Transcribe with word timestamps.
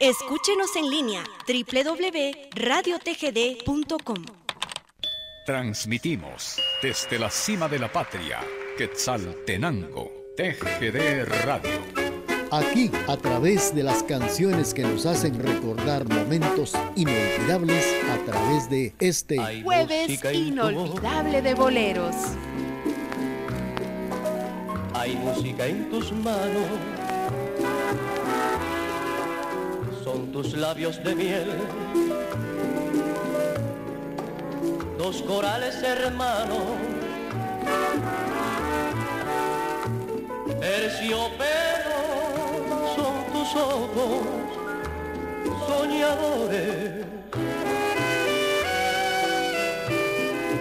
Escúchenos 0.00 0.74
en 0.74 0.90
línea 0.90 1.22
www.radiotgd.com. 1.46 4.24
Transmitimos 5.46 6.60
desde 6.82 7.16
la 7.16 7.30
cima 7.30 7.68
de 7.68 7.78
la 7.78 7.92
patria, 7.92 8.40
Quetzaltenango, 8.76 10.10
TGD 10.36 11.26
Radio. 11.44 11.78
Aquí, 12.50 12.90
a 13.06 13.16
través 13.16 13.72
de 13.72 13.84
las 13.84 14.02
canciones 14.02 14.74
que 14.74 14.82
nos 14.82 15.06
hacen 15.06 15.40
recordar 15.40 16.08
momentos 16.08 16.72
inolvidables, 16.96 17.86
a 18.10 18.18
través 18.24 18.68
de 18.68 18.92
este 18.98 19.62
jueves 19.62 20.24
inolvidable 20.34 21.40
de 21.40 21.54
boleros. 21.54 22.16
Hay 24.92 25.14
música 25.14 25.66
en 25.66 25.88
tus 25.88 26.10
manos 26.10 26.66
tus 30.34 30.52
labios 30.54 31.00
de 31.04 31.14
miel. 31.14 31.46
Dos 34.98 35.22
corales 35.22 35.80
hermanos, 35.80 36.64
terciopelo 40.60 42.00
son 42.96 43.16
tus 43.32 43.50
ojos 43.54 44.26
soñadores. 45.68 47.06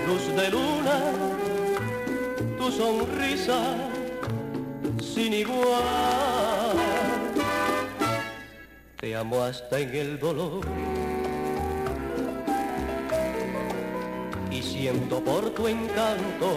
Luz 0.08 0.26
de 0.36 0.52
luna, 0.52 1.00
tu 2.60 2.72
sonrisa 2.72 3.60
sin 5.02 5.34
igual 5.34 6.33
te 9.04 9.18
amo 9.18 9.44
hasta 9.44 9.80
en 9.80 9.94
el 9.94 10.18
dolor. 10.18 10.66
Y 14.50 14.62
siento 14.62 15.22
por 15.22 15.50
tu 15.50 15.68
encanto 15.68 16.48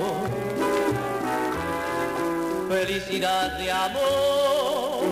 felicidad 2.69 3.59
de 3.59 3.73
amor, 3.73 5.03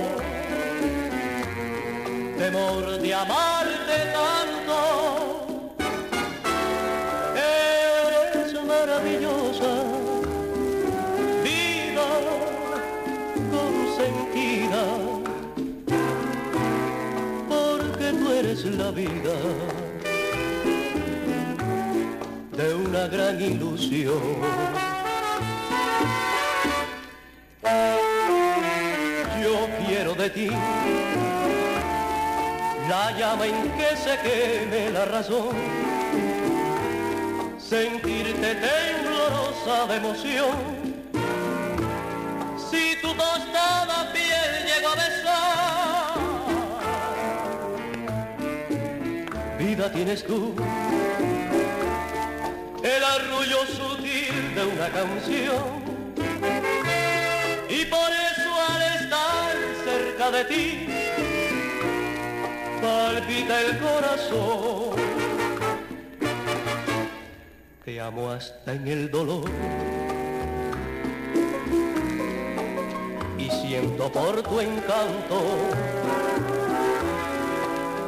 temor 2.39 3.01
de 3.01 3.15
amarte 3.15 3.97
tanto. 4.13 4.54
La 18.65 18.91
vida 18.91 19.35
de 22.57 22.75
una 22.75 23.07
gran 23.09 23.41
ilusión. 23.41 24.21
Yo 29.43 29.69
quiero 29.87 30.15
de 30.15 30.31
ti 30.31 30.51
la 32.89 33.13
llama 33.19 33.47
en 33.47 33.71
que 33.73 33.97
se 33.97 34.19
queme 34.25 34.91
la 34.91 35.05
razón, 35.05 35.55
sentirte 37.59 38.55
temblorosa 38.55 39.87
de 39.89 39.97
emoción. 39.97 40.57
Si 42.71 42.97
tu 43.03 43.09
tostada 43.09 44.11
tienes 49.91 50.25
tú, 50.25 50.55
el 52.83 53.05
arrullo 53.05 53.67
sutil 53.67 54.55
de 54.55 54.67
una 54.67 54.89
canción. 54.89 55.85
Y 57.69 57.85
por 57.87 58.11
eso 58.11 58.51
al 58.69 58.83
estar 58.83 59.57
cerca 59.85 60.31
de 60.31 60.45
ti, 60.45 60.87
palpita 62.81 63.61
el 63.61 63.79
corazón. 63.79 64.97
Te 67.85 68.01
amo 68.01 68.31
hasta 68.31 68.73
en 68.73 68.89
el 68.89 69.11
dolor. 69.11 69.51
Y 73.39 73.51
siento 73.51 74.11
por 74.11 74.43
tu 74.43 74.61
encanto 74.61 76.14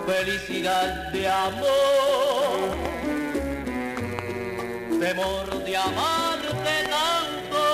felicidad 0.07 1.11
de 1.13 1.29
amor, 1.29 2.77
temor 5.01 5.65
de 5.65 5.77
amarte 5.77 6.75
tanto. 6.95 7.65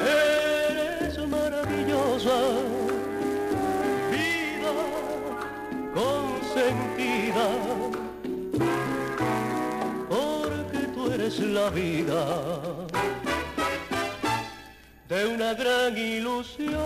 Eres 0.00 1.18
maravillosa, 1.26 2.38
vida 4.12 4.74
consentida, 6.00 7.46
porque 10.08 10.78
tú 10.94 11.12
eres 11.12 11.40
la 11.40 11.70
vida 11.70 12.24
de 15.08 15.26
una 15.26 15.54
gran 15.54 15.98
ilusión. 15.98 16.84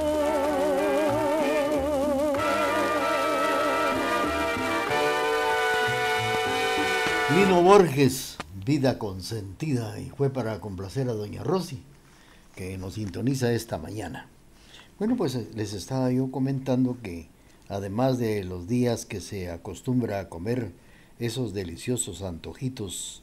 Lino 7.39 7.63
Borges, 7.63 8.37
Vida 8.67 8.99
Consentida, 8.99 10.01
y 10.01 10.11
fue 10.11 10.29
para 10.29 10.61
complacer 10.61 11.09
a 11.09 11.13
Doña 11.13 11.45
Rosy, 11.45 11.85
que 12.57 12.77
nos 12.79 12.95
sintoniza 12.95 13.53
esta 13.53 13.79
mañana. 13.79 14.27
Bueno, 14.99 15.17
pues 15.17 15.37
eh, 15.37 15.49
les 15.55 15.73
estaba 15.73 16.11
yo 16.11 16.33
comentando 16.33 16.97
que 17.01 17.29
además 17.69 18.19
de 18.19 18.43
los 18.43 18.67
días 18.67 19.07
que 19.07 19.21
se 19.21 19.53
acostumbra 19.53 20.19
a 20.19 20.29
comer 20.29 20.73
esos 21.21 21.55
deliciosos 21.55 22.23
antojitos 22.23 23.23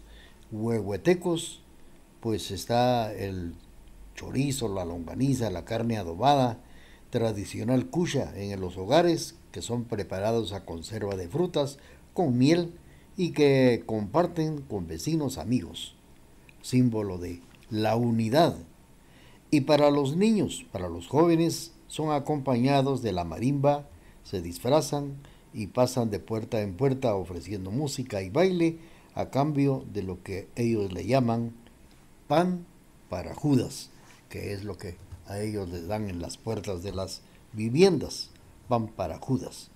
huehuetecos, 0.50 1.60
pues 2.22 2.52
está 2.52 3.14
el 3.14 3.54
chorizo, 4.16 4.70
la 4.70 4.86
longaniza, 4.86 5.50
la 5.50 5.66
carne 5.66 5.98
adobada, 5.98 6.60
tradicional 7.10 7.88
cucha 7.88 8.32
en 8.38 8.62
los 8.62 8.78
hogares, 8.78 9.36
que 9.52 9.62
son 9.62 9.84
preparados 9.84 10.54
a 10.54 10.64
conserva 10.64 11.18
de 11.18 11.28
frutas, 11.28 11.80
con 12.14 12.38
miel, 12.38 12.72
y 13.18 13.32
que 13.32 13.84
comparten 13.86 14.62
con 14.62 14.88
vecinos 14.88 15.38
amigos, 15.38 15.96
símbolo 16.62 17.18
de 17.18 17.42
la 17.70 17.96
unidad. 17.96 18.58
Y 19.52 19.62
para 19.62 19.90
los 19.90 20.16
niños, 20.16 20.66
para 20.72 20.90
los 20.90 21.08
jóvenes, 21.08 21.74
son 21.88 22.12
acompañados 22.12 23.02
de 23.02 23.14
la 23.14 23.24
marimba, 23.24 23.88
se 24.24 24.42
disfrazan 24.42 25.16
y 25.54 25.68
pasan 25.68 26.10
de 26.10 26.20
puerta 26.20 26.62
en 26.62 26.76
puerta 26.76 27.16
ofreciendo 27.16 27.72
música 27.72 28.22
y 28.22 28.30
baile 28.30 28.78
a 29.14 29.30
cambio 29.30 29.86
de 29.94 30.04
lo 30.04 30.22
que 30.22 30.50
ellos 30.56 30.92
le 30.92 31.06
llaman 31.06 31.54
pan 32.28 32.66
para 33.10 33.34
Judas, 33.34 33.90
que 34.30 34.52
es 34.52 34.64
lo 34.66 34.78
que 34.78 34.98
a 35.28 35.40
ellos 35.40 35.70
les 35.70 35.88
dan 35.88 36.10
en 36.10 36.22
las 36.22 36.38
puertas 36.38 36.84
de 36.84 36.92
las 36.92 37.22
viviendas, 37.54 38.32
pan 38.68 38.88
para 38.88 39.18
Judas. 39.20 39.70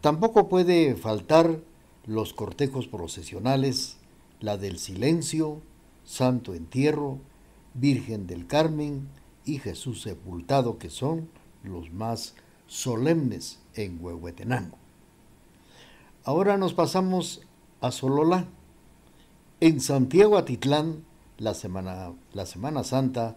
Tampoco 0.00 0.48
puede 0.48 0.96
faltar 0.96 1.60
los 2.06 2.32
cortejos 2.32 2.86
procesionales, 2.86 3.98
la 4.40 4.56
del 4.56 4.78
silencio, 4.78 5.60
Santo 6.04 6.54
Entierro, 6.54 7.18
Virgen 7.74 8.26
del 8.26 8.46
Carmen 8.46 9.08
y 9.44 9.58
Jesús 9.58 10.02
sepultado, 10.02 10.78
que 10.78 10.90
son 10.90 11.28
los 11.62 11.92
más 11.92 12.34
solemnes 12.66 13.58
en 13.74 14.02
Huehuetenango. 14.02 14.78
Ahora 16.24 16.56
nos 16.56 16.74
pasamos 16.74 17.42
a 17.80 17.90
Sololá. 17.92 18.48
En 19.60 19.80
Santiago 19.80 20.36
Atitlán, 20.36 21.04
la 21.38 21.54
Semana, 21.54 22.12
la 22.32 22.46
Semana 22.46 22.84
Santa 22.84 23.36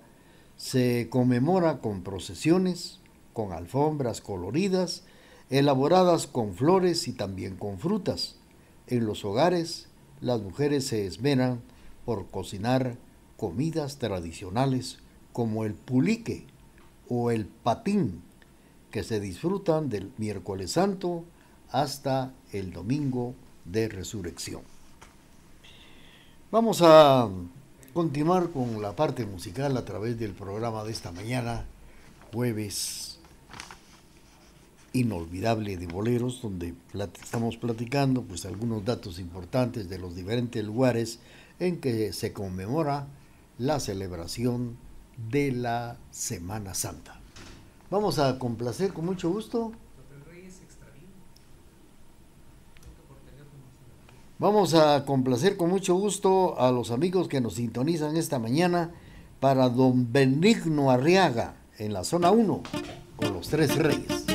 se 0.58 1.08
conmemora 1.10 1.80
con 1.80 2.04
procesiones, 2.04 3.00
con 3.34 3.54
alfombras 3.54 4.22
coloridas, 4.22 5.04
elaboradas 5.50 6.28
con 6.28 6.54
flores 6.54 7.08
y 7.08 7.14
también 7.14 7.56
con 7.56 7.80
frutas. 7.80 8.39
En 8.90 9.06
los 9.06 9.24
hogares, 9.24 9.88
las 10.20 10.42
mujeres 10.42 10.88
se 10.88 11.06
esmeran 11.06 11.62
por 12.06 12.28
cocinar 12.28 12.98
comidas 13.38 14.00
tradicionales 14.00 14.98
como 15.32 15.64
el 15.64 15.76
pulique 15.76 16.48
o 17.08 17.30
el 17.30 17.46
patín, 17.46 18.24
que 18.90 19.04
se 19.04 19.20
disfrutan 19.20 19.90
del 19.90 20.12
miércoles 20.18 20.72
santo 20.72 21.24
hasta 21.72 22.34
el 22.52 22.74
domingo 22.74 23.36
de 23.64 23.90
resurrección. 23.90 24.64
Vamos 26.52 26.82
a 26.82 27.30
continuar 27.94 28.50
con 28.50 28.82
la 28.82 28.96
parte 28.96 29.24
musical 29.24 29.78
a 29.78 29.86
través 29.86 30.18
del 30.20 30.32
programa 30.32 30.84
de 30.84 30.92
esta 30.92 31.12
mañana, 31.12 31.66
jueves 32.34 33.09
inolvidable 34.94 35.78
de 35.78 35.88
boleros, 35.88 36.42
donde 36.42 36.74
estamos 37.22 37.58
platicando 37.58 38.24
pues 38.24 38.46
algunos 38.46 38.86
datos 38.86 39.20
importantes 39.20 39.90
de 39.90 40.00
los 40.00 40.16
diferentes 40.16 40.64
lugares 40.64 41.20
en 41.60 41.80
que 41.80 42.14
se 42.14 42.34
conmemora 42.34 43.08
la 43.58 43.80
celebración 43.80 44.78
de 45.30 45.52
la 45.52 45.98
Semana 46.12 46.74
Santa. 46.74 47.20
Vamos 47.92 48.20
a 48.20 48.40
complacer 48.40 48.94
con 48.94 49.06
mucho 49.06 49.30
gusto. 49.30 49.72
Vamos 54.38 54.74
a 54.74 55.04
complacer 55.06 55.58
con 55.58 55.70
mucho 55.70 55.96
gusto 55.96 56.58
a 56.62 56.72
los 56.72 56.92
amigos 56.92 57.28
que 57.28 57.42
nos 57.42 57.56
sintonizan 57.56 58.16
esta 58.16 58.40
mañana 58.40 58.92
para 59.42 59.68
don 59.68 60.14
Benigno 60.14 60.92
Arriaga 60.92 61.56
en 61.78 61.92
la 61.92 62.06
zona 62.06 62.32
1 62.32 62.64
con 63.18 63.34
los 63.34 63.50
tres 63.50 63.76
reyes. 63.76 64.29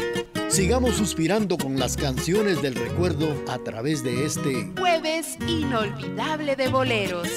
Sigamos 0.55 0.95
suspirando 0.95 1.59
con 1.59 1.81
las 1.81 1.97
canciones 1.97 2.63
del 2.63 2.77
recuerdo 2.77 3.35
a 3.49 3.59
través 3.59 4.05
de 4.05 4.25
este 4.25 4.71
jueves 4.79 5.37
inolvidable 5.49 6.55
de 6.55 6.69
boleros. 6.69 7.29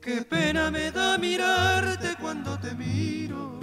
Qué 0.00 0.22
pena 0.28 0.72
me 0.72 0.90
da 0.90 1.16
mirarte 1.18 2.16
cuando 2.20 2.58
te 2.58 2.74
miro. 2.74 3.60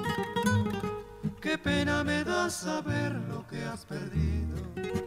Qué 1.41 1.57
pena 1.57 2.06
me 2.06 2.24
da 2.24 2.50
saber 2.50 3.12
lo 3.27 3.45
que 3.47 3.65
has 3.65 3.83
perdido 3.83 5.00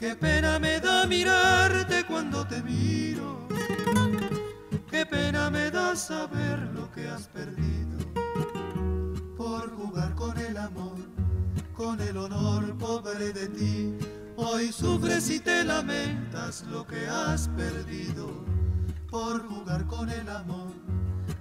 Qué 0.00 0.16
pena 0.16 0.58
me 0.58 0.80
da 0.80 1.06
mirarte 1.06 2.06
cuando 2.06 2.46
te 2.46 2.62
miro. 2.62 3.46
Qué 4.90 5.04
pena 5.04 5.50
me 5.50 5.70
da 5.70 5.94
saber 5.94 6.58
lo 6.72 6.90
que 6.90 7.06
has 7.06 7.28
perdido. 7.28 7.98
Por 9.36 9.70
jugar 9.76 10.14
con 10.14 10.38
el 10.38 10.56
amor, 10.56 10.96
con 11.76 12.00
el 12.00 12.16
honor 12.16 12.78
pobre 12.78 13.34
de 13.34 13.46
ti. 13.48 13.94
Hoy 14.36 14.72
sufres 14.72 15.28
y 15.28 15.38
te 15.38 15.64
lamentas 15.64 16.64
lo 16.70 16.86
que 16.86 17.06
has 17.06 17.48
perdido. 17.48 18.30
Por 19.10 19.46
jugar 19.46 19.86
con 19.86 20.08
el 20.08 20.30
amor, 20.30 20.72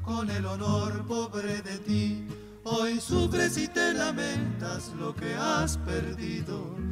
con 0.03 0.29
el 0.29 0.45
honor 0.45 1.05
pobre 1.05 1.61
de 1.61 1.77
ti. 1.77 2.27
Hoy 2.65 2.99
sufres 2.99 3.57
y 3.57 3.69
te 3.69 3.93
lamentas 3.93 4.91
lo 4.99 5.15
que 5.15 5.33
has 5.33 5.77
perdido 5.77 6.88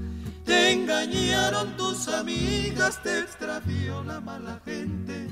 te 0.48 0.72
engañaron 0.72 1.76
tus 1.76 2.08
amigas, 2.08 3.04
te 3.04 3.20
extravió 3.20 4.02
la 4.06 4.22
mala 4.22 4.62
gente, 4.64 5.28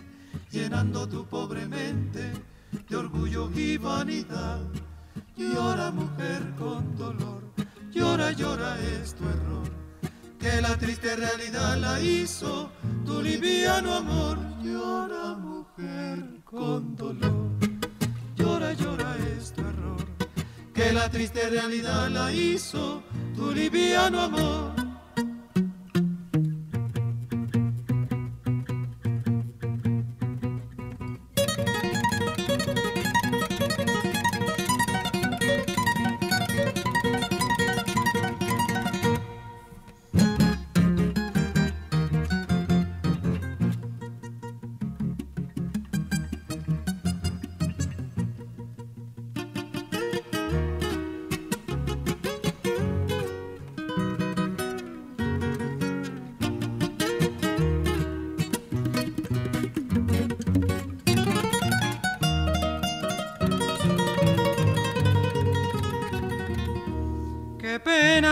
llenando 0.51 1.07
tu 1.07 1.25
pobre 1.25 1.65
mente 1.65 2.33
de 2.89 2.95
orgullo 2.95 3.49
y 3.55 3.77
vanidad. 3.77 4.59
Llora 5.37 5.89
mujer 5.91 6.41
con 6.59 6.97
dolor, 6.97 7.43
llora, 7.91 8.31
llora 8.31 8.77
es 8.81 9.15
tu 9.15 9.23
error, 9.23 9.69
que 10.37 10.61
la 10.61 10.77
triste 10.77 11.15
realidad 11.15 11.77
la 11.77 11.99
hizo 12.01 12.69
tu 13.05 13.21
liviano 13.21 13.93
amor. 13.93 14.37
Llora 14.61 15.35
mujer 15.35 16.41
con 16.43 16.95
dolor, 16.97 17.51
llora, 18.35 18.73
llora 18.73 19.15
es 19.37 19.53
tu 19.53 19.61
error, 19.61 20.05
que 20.73 20.91
la 20.91 21.09
triste 21.09 21.49
realidad 21.49 22.09
la 22.09 22.33
hizo 22.33 23.01
tu 23.33 23.51
liviano 23.51 24.21
amor. 24.21 24.84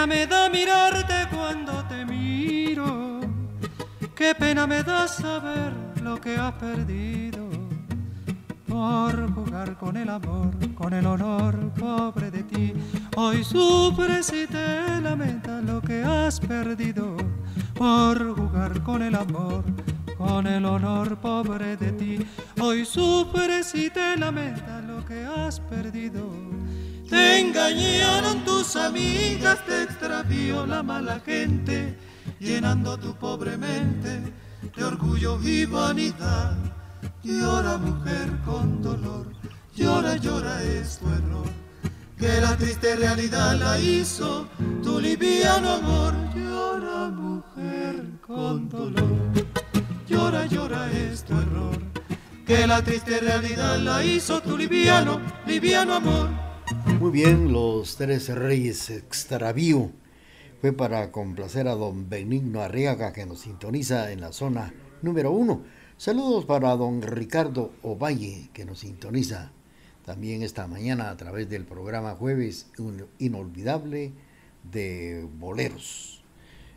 Me 0.07 0.27
da 0.27 0.49
mirarte 0.49 1.27
cuando 1.33 1.83
te 1.85 2.05
miro. 2.05 3.21
Qué 4.15 4.35
pena 4.35 4.67
me 4.67 4.83
da 4.83 5.07
saber 5.07 5.73
lo 6.01 6.19
que 6.19 6.35
has 6.35 6.53
perdido. 6.53 7.49
Por 8.67 9.33
jugar 9.33 9.77
con 9.77 9.95
el 9.97 10.09
amor, 10.09 10.51
con 10.75 10.93
el 10.93 11.05
honor 11.05 11.55
pobre 11.79 12.31
de 12.31 12.43
ti. 12.43 12.73
Hoy 13.15 13.43
sufres 13.43 14.33
y 14.33 14.47
te 14.47 15.01
lamentas 15.01 15.63
lo 15.63 15.81
que 15.81 16.03
has 16.03 16.39
perdido. 16.39 17.15
Por 17.75 18.35
jugar 18.35 18.81
con 18.83 19.01
el 19.03 19.15
amor, 19.15 19.63
con 20.17 20.47
el 20.47 20.65
honor 20.65 21.17
pobre 21.17 21.77
de 21.77 21.91
ti. 21.91 22.27
Hoy 22.59 22.85
sufres 22.85 23.73
y 23.75 23.89
te 23.89 24.17
lamentas 24.17 24.83
lo 24.83 25.05
que 25.05 25.23
has 25.23 25.59
perdido 25.59 26.53
te 27.13 27.39
engañaron 27.39 28.43
tus 28.43 28.75
amigas, 28.75 29.59
la 30.67 30.81
mala 30.83 31.19
gente, 31.19 31.97
llenando 32.39 32.97
tu 32.97 33.13
pobre 33.15 33.57
mente 33.57 34.21
de 34.75 34.83
orgullo 34.83 35.39
y 35.43 35.65
vanidad. 35.65 36.55
Llora 37.23 37.77
mujer 37.77 38.29
con 38.45 38.81
dolor, 38.81 39.27
llora, 39.75 40.15
llora 40.17 40.63
es 40.63 40.97
tu 40.99 41.07
error, 41.09 41.47
que 42.17 42.41
la 42.41 42.55
triste 42.57 42.95
realidad 42.95 43.55
la 43.57 43.79
hizo 43.79 44.47
tu 44.81 44.99
liviano 44.99 45.73
amor. 45.73 46.13
Llora 46.35 47.09
mujer 47.09 48.05
con 48.25 48.69
dolor, 48.69 49.17
llora, 50.07 50.45
llora 50.45 50.91
es 50.91 51.23
tu 51.23 51.33
error, 51.33 51.77
que 52.45 52.65
la 52.67 52.81
triste 52.81 53.19
realidad 53.19 53.77
la 53.79 54.03
hizo 54.03 54.41
tu 54.41 54.57
liviano, 54.57 55.19
liviano 55.45 55.95
amor. 55.95 56.29
Muy 56.99 57.11
bien, 57.11 57.51
los 57.51 57.97
tres 57.97 58.29
reyes 58.29 58.89
extravío 58.89 59.91
fue 60.63 60.71
para 60.71 61.11
complacer 61.11 61.67
a 61.67 61.75
don 61.75 62.09
Benigno 62.09 62.61
Arriaga 62.61 63.11
que 63.11 63.25
nos 63.25 63.41
sintoniza 63.41 64.13
en 64.13 64.21
la 64.21 64.31
zona 64.31 64.73
número 65.01 65.33
uno. 65.33 65.61
Saludos 65.97 66.45
para 66.45 66.73
don 66.77 67.01
Ricardo 67.01 67.73
Ovalle 67.81 68.49
que 68.53 68.63
nos 68.63 68.79
sintoniza 68.79 69.51
también 70.05 70.41
esta 70.41 70.65
mañana 70.67 71.09
a 71.09 71.17
través 71.17 71.49
del 71.49 71.65
programa 71.65 72.15
Jueves 72.15 72.67
Inolvidable 73.19 74.13
de 74.71 75.27
Boleros. 75.37 76.23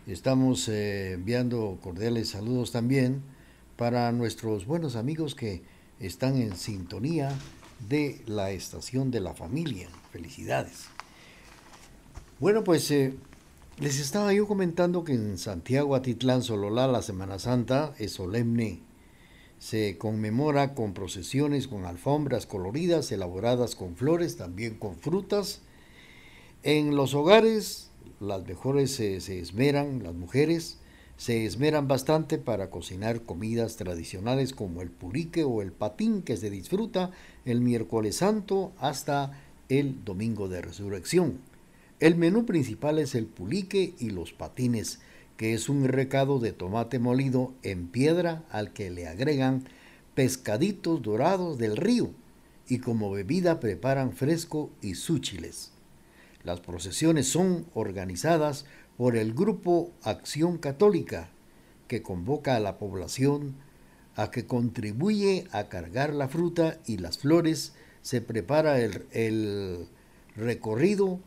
Estamos 0.08 0.68
eh, 0.68 1.12
enviando 1.12 1.78
cordiales 1.80 2.30
saludos 2.30 2.72
también 2.72 3.22
para 3.76 4.10
nuestros 4.10 4.66
buenos 4.66 4.96
amigos 4.96 5.36
que 5.36 5.62
están 6.00 6.38
en 6.38 6.56
sintonía 6.56 7.30
de 7.88 8.20
la 8.26 8.50
estación 8.50 9.12
de 9.12 9.20
la 9.20 9.34
familia. 9.34 9.88
Felicidades. 10.10 10.86
Bueno, 12.40 12.64
pues 12.64 12.90
eh, 12.90 13.14
les 13.78 14.00
estaba 14.00 14.32
yo 14.32 14.46
comentando 14.46 15.04
que 15.04 15.12
en 15.12 15.36
Santiago 15.36 15.94
Atitlán 15.94 16.42
Sololá 16.42 16.86
la 16.86 17.02
Semana 17.02 17.38
Santa 17.38 17.94
es 17.98 18.12
solemne. 18.12 18.80
Se 19.58 19.98
conmemora 19.98 20.74
con 20.74 20.94
procesiones, 20.94 21.68
con 21.68 21.84
alfombras 21.84 22.46
coloridas, 22.46 23.12
elaboradas 23.12 23.74
con 23.74 23.94
flores, 23.94 24.38
también 24.38 24.76
con 24.76 24.96
frutas. 24.96 25.60
En 26.62 26.96
los 26.96 27.12
hogares, 27.12 27.90
las 28.18 28.46
mejores 28.46 28.92
se 28.92 29.38
esmeran, 29.38 30.02
las 30.02 30.14
mujeres, 30.14 30.78
se 31.18 31.44
esmeran 31.44 31.86
bastante 31.86 32.38
para 32.38 32.70
cocinar 32.70 33.22
comidas 33.22 33.76
tradicionales 33.76 34.54
como 34.54 34.80
el 34.80 34.90
purique 34.90 35.44
o 35.44 35.60
el 35.60 35.72
patín 35.72 36.22
que 36.22 36.38
se 36.38 36.48
disfruta 36.48 37.10
el 37.44 37.60
miércoles 37.60 38.16
santo 38.16 38.72
hasta 38.78 39.38
el 39.68 40.02
domingo 40.02 40.48
de 40.48 40.62
resurrección. 40.62 41.55
El 41.98 42.16
menú 42.16 42.44
principal 42.44 42.98
es 42.98 43.14
el 43.14 43.24
pulique 43.24 43.94
y 43.98 44.10
los 44.10 44.34
patines, 44.34 45.00
que 45.38 45.54
es 45.54 45.70
un 45.70 45.88
recado 45.88 46.38
de 46.38 46.52
tomate 46.52 46.98
molido 46.98 47.54
en 47.62 47.88
piedra 47.88 48.44
al 48.50 48.74
que 48.74 48.90
le 48.90 49.08
agregan 49.08 49.64
pescaditos 50.14 51.00
dorados 51.00 51.56
del 51.56 51.74
río 51.74 52.10
y 52.68 52.80
como 52.80 53.10
bebida 53.10 53.60
preparan 53.60 54.12
fresco 54.12 54.70
y 54.82 54.94
súchiles. 54.94 55.72
Las 56.44 56.60
procesiones 56.60 57.28
son 57.28 57.64
organizadas 57.72 58.66
por 58.98 59.16
el 59.16 59.32
grupo 59.32 59.90
Acción 60.02 60.58
Católica, 60.58 61.30
que 61.88 62.02
convoca 62.02 62.56
a 62.56 62.60
la 62.60 62.76
población 62.76 63.54
a 64.16 64.30
que 64.30 64.46
contribuye 64.46 65.46
a 65.50 65.68
cargar 65.70 66.12
la 66.12 66.28
fruta 66.28 66.78
y 66.86 66.98
las 66.98 67.18
flores, 67.18 67.72
se 68.02 68.20
prepara 68.20 68.80
el, 68.80 69.06
el 69.12 69.88
recorrido 70.36 71.20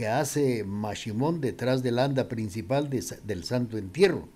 que 0.00 0.08
hace 0.08 0.64
Mashimón 0.64 1.42
detrás 1.42 1.82
del 1.82 1.98
anda 1.98 2.26
principal 2.26 2.88
de, 2.88 3.04
del 3.26 3.44
Santo 3.44 3.76
Entierro. 3.76 4.30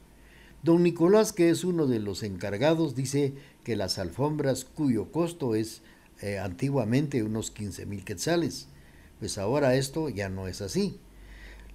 Don 0.62 0.82
Nicolás, 0.82 1.32
que 1.32 1.48
es 1.48 1.64
uno 1.64 1.86
de 1.86 2.00
los 2.00 2.22
encargados, 2.22 2.94
dice 2.94 3.32
que 3.62 3.74
las 3.74 3.98
alfombras 3.98 4.66
cuyo 4.66 5.10
costo 5.10 5.54
es 5.54 5.80
eh, 6.20 6.38
antiguamente 6.38 7.22
unos 7.22 7.50
15 7.50 7.86
mil 7.86 8.04
quetzales, 8.04 8.68
pues 9.20 9.38
ahora 9.38 9.74
esto 9.74 10.10
ya 10.10 10.28
no 10.28 10.48
es 10.48 10.60
así. 10.60 11.00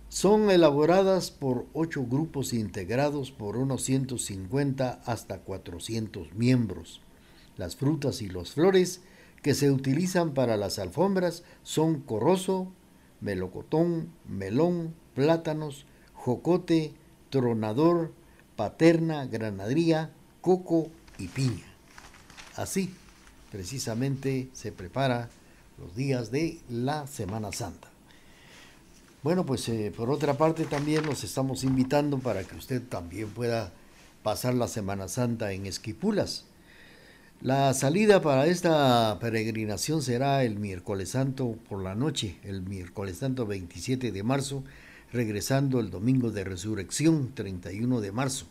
Son 0.07 0.51
elaboradas 0.51 1.31
por 1.31 1.65
ocho 1.73 2.05
grupos 2.05 2.53
integrados 2.53 3.31
por 3.31 3.57
unos 3.57 3.81
150 3.81 5.01
hasta 5.03 5.39
400 5.39 6.35
miembros. 6.35 7.01
Las 7.57 7.75
frutas 7.75 8.21
y 8.21 8.29
las 8.29 8.51
flores 8.51 9.01
que 9.41 9.55
se 9.55 9.71
utilizan 9.71 10.35
para 10.35 10.57
las 10.57 10.77
alfombras 10.77 11.41
son 11.63 12.01
corrozo, 12.01 12.71
melocotón, 13.21 14.11
melón, 14.27 14.93
plátanos, 15.15 15.85
jocote, 16.13 16.93
tronador, 17.29 18.13
paterna, 18.55 19.25
granadería, 19.25 20.11
coco 20.41 20.89
y 21.17 21.27
piña. 21.27 21.65
Así, 22.55 22.93
precisamente, 23.51 24.49
se 24.53 24.71
prepara 24.71 25.29
los 25.77 25.95
días 25.95 26.31
de 26.31 26.59
la 26.69 27.07
Semana 27.07 27.51
Santa. 27.51 27.89
Bueno, 29.21 29.45
pues 29.45 29.67
eh, 29.69 29.93
por 29.95 30.09
otra 30.09 30.35
parte 30.35 30.65
también 30.65 31.05
nos 31.05 31.23
estamos 31.23 31.63
invitando 31.63 32.19
para 32.19 32.43
que 32.43 32.55
usted 32.55 32.81
también 32.81 33.29
pueda 33.29 33.71
pasar 34.23 34.53
la 34.53 34.67
Semana 34.67 35.07
Santa 35.07 35.51
en 35.51 35.65
Esquipulas. 35.65 36.45
La 37.41 37.73
salida 37.73 38.21
para 38.21 38.47
esta 38.47 39.17
peregrinación 39.21 40.01
será 40.01 40.43
el 40.43 40.59
miércoles 40.59 41.11
santo 41.11 41.57
por 41.69 41.81
la 41.81 41.95
noche, 41.95 42.35
el 42.43 42.63
miércoles 42.63 43.19
santo 43.19 43.45
27 43.45 44.11
de 44.11 44.23
marzo, 44.23 44.65
regresando 45.13 45.79
el 45.79 45.89
domingo 45.89 46.31
de 46.31 46.43
resurrección 46.43 47.33
31 47.33 48.01
de 48.01 48.11
marzo. 48.11 48.45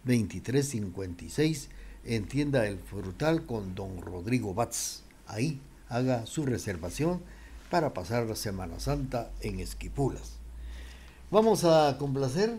5114-2356 0.04 1.68
en 2.06 2.26
tienda 2.26 2.66
El 2.66 2.78
Frutal 2.78 3.46
con 3.46 3.76
don 3.76 4.02
Rodrigo 4.02 4.52
Batz. 4.52 5.04
Ahí 5.28 5.60
haga 5.88 6.26
su 6.26 6.44
reservación 6.44 7.20
para 7.70 7.94
pasar 7.94 8.26
la 8.26 8.36
Semana 8.36 8.80
Santa 8.80 9.30
en 9.40 9.60
Esquipulas. 9.60 10.38
Vamos 11.30 11.64
a 11.64 11.96
complacer. 11.98 12.56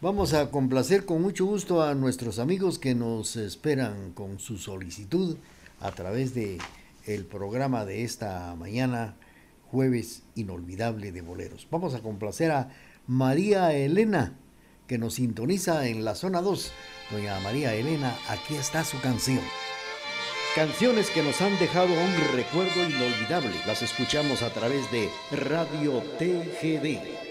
Vamos 0.00 0.34
a 0.34 0.50
complacer 0.50 1.06
con 1.06 1.22
mucho 1.22 1.46
gusto 1.46 1.82
a 1.82 1.94
nuestros 1.94 2.38
amigos 2.38 2.78
que 2.78 2.94
nos 2.94 3.36
esperan 3.36 4.12
con 4.12 4.38
su 4.38 4.58
solicitud 4.58 5.36
a 5.80 5.90
través 5.92 6.34
de 6.34 6.58
el 7.06 7.24
programa 7.24 7.84
de 7.84 8.04
esta 8.04 8.54
mañana, 8.56 9.16
jueves 9.70 10.22
inolvidable 10.34 11.12
de 11.12 11.22
boleros. 11.22 11.66
Vamos 11.70 11.94
a 11.94 12.00
complacer 12.00 12.50
a 12.50 12.70
María 13.06 13.72
Elena, 13.72 14.34
que 14.86 14.98
nos 14.98 15.14
sintoniza 15.14 15.86
en 15.88 16.04
la 16.04 16.14
zona 16.14 16.42
2. 16.42 16.72
Doña 17.10 17.40
María 17.40 17.74
Elena, 17.74 18.16
aquí 18.28 18.54
está 18.54 18.84
su 18.84 19.00
canción. 19.00 19.40
Canciones 20.56 21.10
que 21.10 21.22
nos 21.22 21.42
han 21.42 21.58
dejado 21.58 21.92
un 21.92 22.34
recuerdo 22.34 22.82
inolvidable. 22.88 23.52
Las 23.66 23.82
escuchamos 23.82 24.40
a 24.40 24.48
través 24.48 24.90
de 24.90 25.10
Radio 25.30 26.02
TGD. 26.18 27.26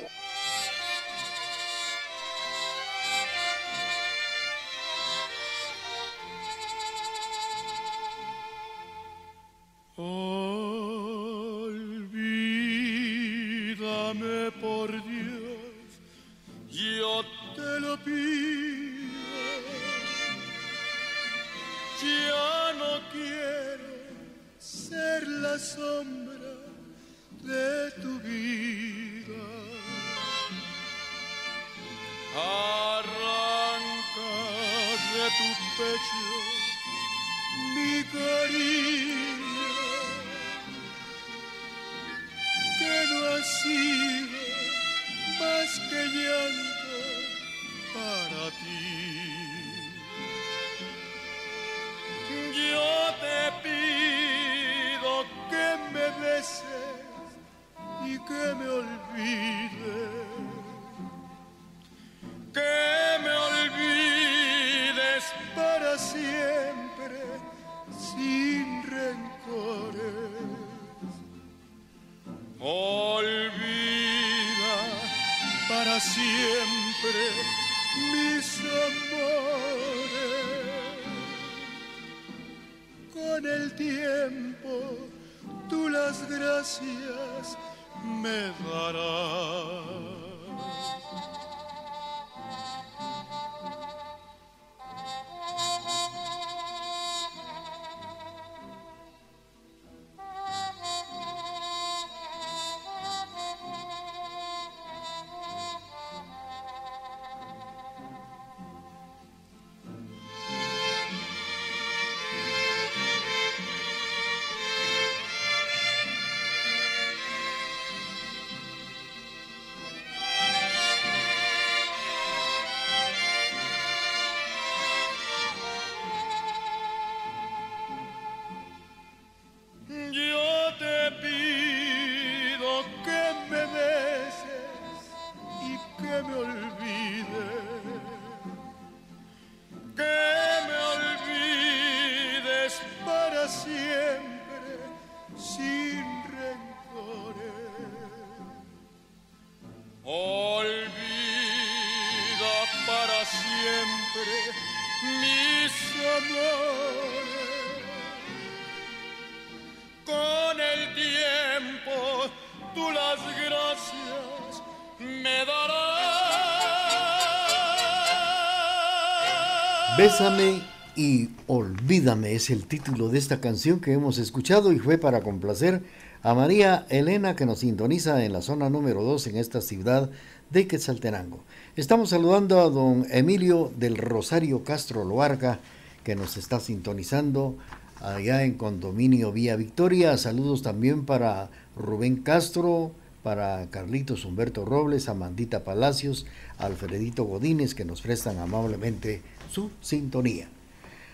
Bésame 170.17 170.61
y 170.95 171.31
Olvídame 171.45 172.35
es 172.35 172.49
el 172.49 172.67
título 172.67 173.09
de 173.09 173.17
esta 173.17 173.41
canción 173.41 173.81
que 173.81 173.91
hemos 173.91 174.17
escuchado 174.17 174.71
y 174.71 174.79
fue 174.79 174.97
para 174.97 175.19
complacer 175.19 175.81
a 176.23 176.33
María 176.33 176.85
Elena 176.87 177.35
que 177.35 177.45
nos 177.45 177.59
sintoniza 177.59 178.23
en 178.23 178.31
la 178.31 178.41
zona 178.41 178.69
número 178.69 179.03
2 179.03 179.27
en 179.27 179.35
esta 179.35 179.59
ciudad 179.59 180.09
de 180.51 180.67
Quetzaltenango. 180.67 181.43
Estamos 181.75 182.11
saludando 182.11 182.61
a 182.61 182.69
don 182.69 183.05
Emilio 183.11 183.73
del 183.75 183.97
Rosario 183.97 184.63
Castro 184.63 185.03
Loarca 185.03 185.59
que 186.05 186.15
nos 186.15 186.37
está 186.37 186.61
sintonizando 186.61 187.57
allá 187.99 188.43
en 188.43 188.53
Condominio 188.53 189.33
Vía 189.33 189.57
Victoria. 189.57 190.17
Saludos 190.17 190.61
también 190.61 191.03
para 191.05 191.49
Rubén 191.75 192.23
Castro, 192.23 192.93
para 193.25 193.71
Carlitos 193.71 194.23
Humberto 194.23 194.65
Robles, 194.65 195.09
Amandita 195.09 195.63
Palacios, 195.63 196.27
Alfredito 196.59 197.23
Godínez 197.23 197.73
que 197.73 197.83
nos 197.83 198.03
prestan 198.03 198.37
amablemente 198.37 199.23
su 199.49 199.71
sintonía. 199.81 200.47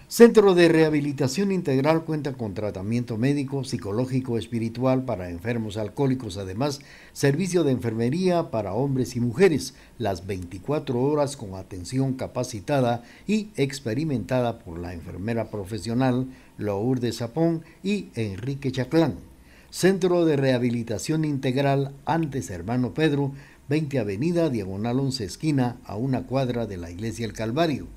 Centro 0.09 0.53
de 0.53 0.67
Rehabilitación 0.67 1.53
Integral 1.53 2.03
cuenta 2.03 2.33
con 2.33 2.53
tratamiento 2.53 3.15
médico, 3.15 3.63
psicológico, 3.63 4.37
espiritual 4.37 5.05
para 5.05 5.29
enfermos 5.29 5.77
alcohólicos, 5.77 6.35
además 6.35 6.81
servicio 7.13 7.63
de 7.63 7.71
enfermería 7.71 8.51
para 8.51 8.73
hombres 8.73 9.15
y 9.15 9.21
mujeres, 9.21 9.73
las 9.97 10.27
24 10.27 11.01
horas 11.01 11.37
con 11.37 11.55
atención 11.55 12.15
capacitada 12.15 13.03
y 13.25 13.51
experimentada 13.55 14.59
por 14.59 14.79
la 14.79 14.93
enfermera 14.93 15.49
profesional 15.49 16.27
Lourdes 16.57 17.19
Zapón 17.19 17.63
y 17.81 18.09
Enrique 18.15 18.69
Chaclán. 18.73 19.30
Centro 19.71 20.25
de 20.25 20.35
Rehabilitación 20.35 21.25
Integral 21.25 21.93
antes 22.05 22.49
Hermano 22.49 22.93
Pedro, 22.93 23.31
20 23.69 23.99
Avenida, 23.99 24.49
Diagonal 24.49 24.99
11 24.99 25.23
Esquina, 25.23 25.77
a 25.85 25.95
una 25.95 26.23
cuadra 26.23 26.67
de 26.67 26.75
la 26.75 26.91
Iglesia 26.91 27.25
El 27.25 27.31
Calvario 27.31 27.87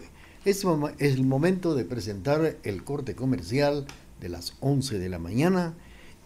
Es 0.46 0.64
el 1.00 1.26
momento 1.26 1.74
de 1.74 1.84
presentar 1.84 2.56
el 2.62 2.82
corte 2.82 3.14
comercial 3.14 3.84
de 4.18 4.30
las 4.30 4.54
11 4.60 4.98
de 4.98 5.10
la 5.10 5.18
mañana 5.18 5.74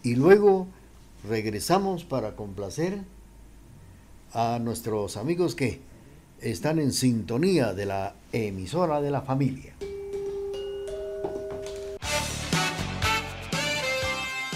y 0.03 0.15
luego 0.15 0.67
regresamos 1.27 2.05
para 2.05 2.37
complacer 2.37 3.01
a 4.31 4.57
nuestros 4.63 5.17
amigos 5.17 5.53
que 5.53 5.81
están 6.39 6.79
en 6.79 6.93
sintonía 6.93 7.73
de 7.73 7.87
la 7.87 8.15
emisora 8.31 9.01
de 9.01 9.11
la 9.11 9.23
familia. 9.23 9.75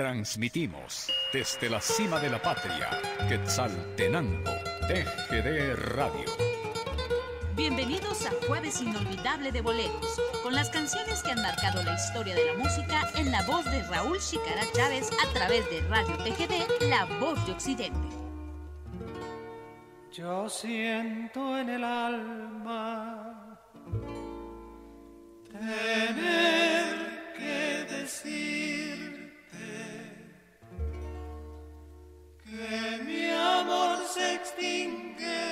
Transmitimos 0.00 1.12
desde 1.30 1.68
la 1.68 1.78
cima 1.78 2.18
de 2.18 2.30
la 2.30 2.40
patria, 2.40 2.88
Quetzaltenango, 3.28 4.50
TGD 4.88 5.74
Radio. 5.94 6.24
Bienvenidos 7.54 8.24
a 8.24 8.30
Jueves 8.46 8.80
Inolvidable 8.80 9.52
de 9.52 9.60
Boleros, 9.60 10.18
con 10.42 10.54
las 10.54 10.70
canciones 10.70 11.22
que 11.22 11.32
han 11.32 11.42
marcado 11.42 11.82
la 11.82 11.96
historia 11.96 12.34
de 12.34 12.46
la 12.46 12.54
música 12.54 13.10
en 13.16 13.30
la 13.30 13.42
voz 13.42 13.66
de 13.66 13.82
Raúl 13.88 14.18
Chicara 14.18 14.62
Chávez 14.72 15.10
a 15.22 15.34
través 15.34 15.68
de 15.68 15.82
Radio 15.82 16.16
TGD, 16.16 16.88
La 16.88 17.04
Voz 17.20 17.44
de 17.44 17.52
Occidente. 17.52 18.08
Yo 20.14 20.48
siento 20.48 21.58
en 21.58 21.68
el 21.68 21.84
alma 21.84 23.58
tener 25.52 26.49
que 32.70 33.02
mi 33.04 33.24
amor 33.28 33.98
se 34.06 34.34
extingue 34.36 35.48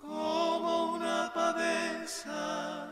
como 0.00 0.94
una 0.94 1.30
pavesa 1.34 2.88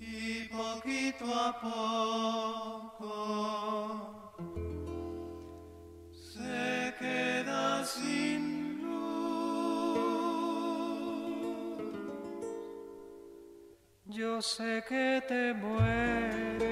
y 0.00 0.48
poquito 0.48 1.24
a 1.32 1.48
poco 2.90 3.12
se 6.10 6.94
queda 6.98 7.84
sin 7.84 8.82
luz. 8.82 8.94
Yo 14.06 14.42
sé 14.42 14.82
que 14.88 15.22
te 15.28 15.54
mueres 15.54 16.64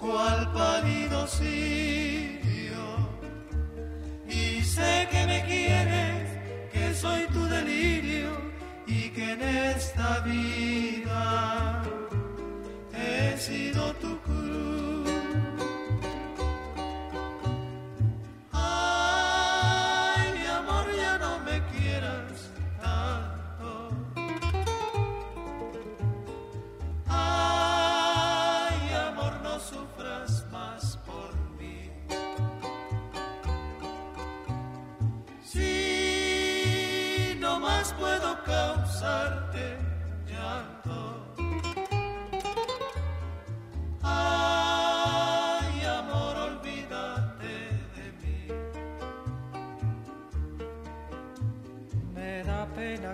cual 0.00 0.50
pálido 0.52 1.26
sirio. 1.26 2.82
Y 4.28 4.62
sé 4.62 5.08
que 5.10 5.26
me 5.26 5.44
quieres, 5.44 6.28
que 6.72 6.94
soy 6.94 7.26
tu 7.28 7.44
delirio 7.46 8.30
y 8.86 9.10
que 9.10 9.32
en 9.32 9.42
esta 9.42 10.20
vida 10.20 11.82
he 12.94 13.36
sido 13.36 13.92
tu 13.94 14.19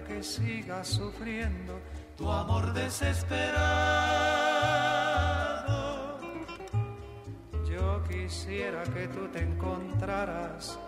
que 0.04 0.22
sigas 0.22 0.88
sufriendo 0.88 1.80
tu 2.16 2.30
amor 2.30 2.72
desesperado. 2.72 3.56
Yo 7.68 8.02
quisiera 8.04 8.82
que 8.84 9.08
tú 9.08 9.28
te 9.28 9.40
encontraras 9.42 10.78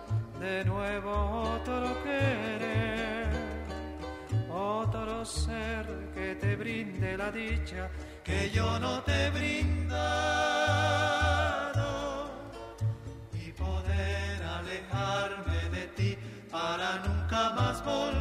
de 0.40 0.64
nuevo 0.64 1.12
otro 1.56 2.02
querer, 2.02 3.28
otro 4.50 5.24
ser 5.24 5.86
que 6.14 6.34
te 6.36 6.56
brinde 6.56 7.16
la 7.16 7.30
dicha 7.30 7.90
que 8.24 8.50
yo 8.50 8.78
no 8.78 9.02
te 9.02 9.26
he 9.26 9.30
brindado 9.30 10.28
y 13.32 13.52
poder 13.52 14.42
alejarme 14.42 15.70
de 15.70 15.86
ti 15.96 16.18
para 16.50 16.98
nunca 17.06 17.50
más 17.54 17.84
volver. 17.84 18.17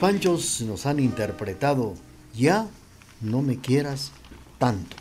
Panchos 0.00 0.62
nos 0.62 0.86
han 0.86 0.98
interpretado 0.98 1.92
Ya 2.34 2.70
no 3.20 3.42
me 3.42 3.58
quieras 3.58 4.12
tanto. 4.58 4.96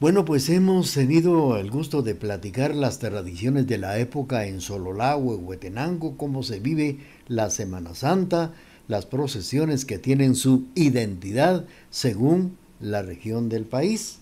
Bueno, 0.00 0.24
pues 0.24 0.48
hemos 0.48 0.94
tenido 0.94 1.58
el 1.58 1.70
gusto 1.70 2.00
de 2.00 2.14
platicar 2.14 2.74
las 2.74 3.00
tradiciones 3.00 3.66
de 3.66 3.76
la 3.76 3.98
época 3.98 4.46
en 4.46 4.62
Sololá, 4.62 5.16
Huehuetenango, 5.16 6.16
cómo 6.16 6.42
se 6.42 6.58
vive 6.58 7.00
la 7.28 7.50
Semana 7.50 7.94
Santa, 7.94 8.54
las 8.88 9.04
procesiones 9.04 9.84
que 9.84 9.98
tienen 9.98 10.36
su 10.36 10.64
identidad 10.74 11.66
según 11.90 12.56
la 12.80 13.02
región 13.02 13.50
del 13.50 13.66
país. 13.66 14.20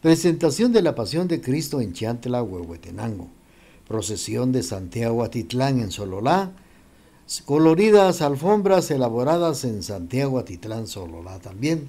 Presentación 0.00 0.72
de 0.72 0.80
la 0.80 0.94
Pasión 0.94 1.28
de 1.28 1.42
Cristo 1.42 1.82
en 1.82 1.92
Chantla, 1.92 2.42
Huehuetenango. 2.42 3.28
Procesión 3.86 4.52
de 4.52 4.62
Santiago 4.62 5.22
Atitlán 5.22 5.80
en 5.80 5.90
Sololá. 5.90 6.52
Coloridas 7.44 8.22
alfombras 8.22 8.90
elaboradas 8.90 9.64
en 9.64 9.82
Santiago 9.82 10.38
Atitlán, 10.38 10.86
Sololá 10.86 11.38
también. 11.38 11.88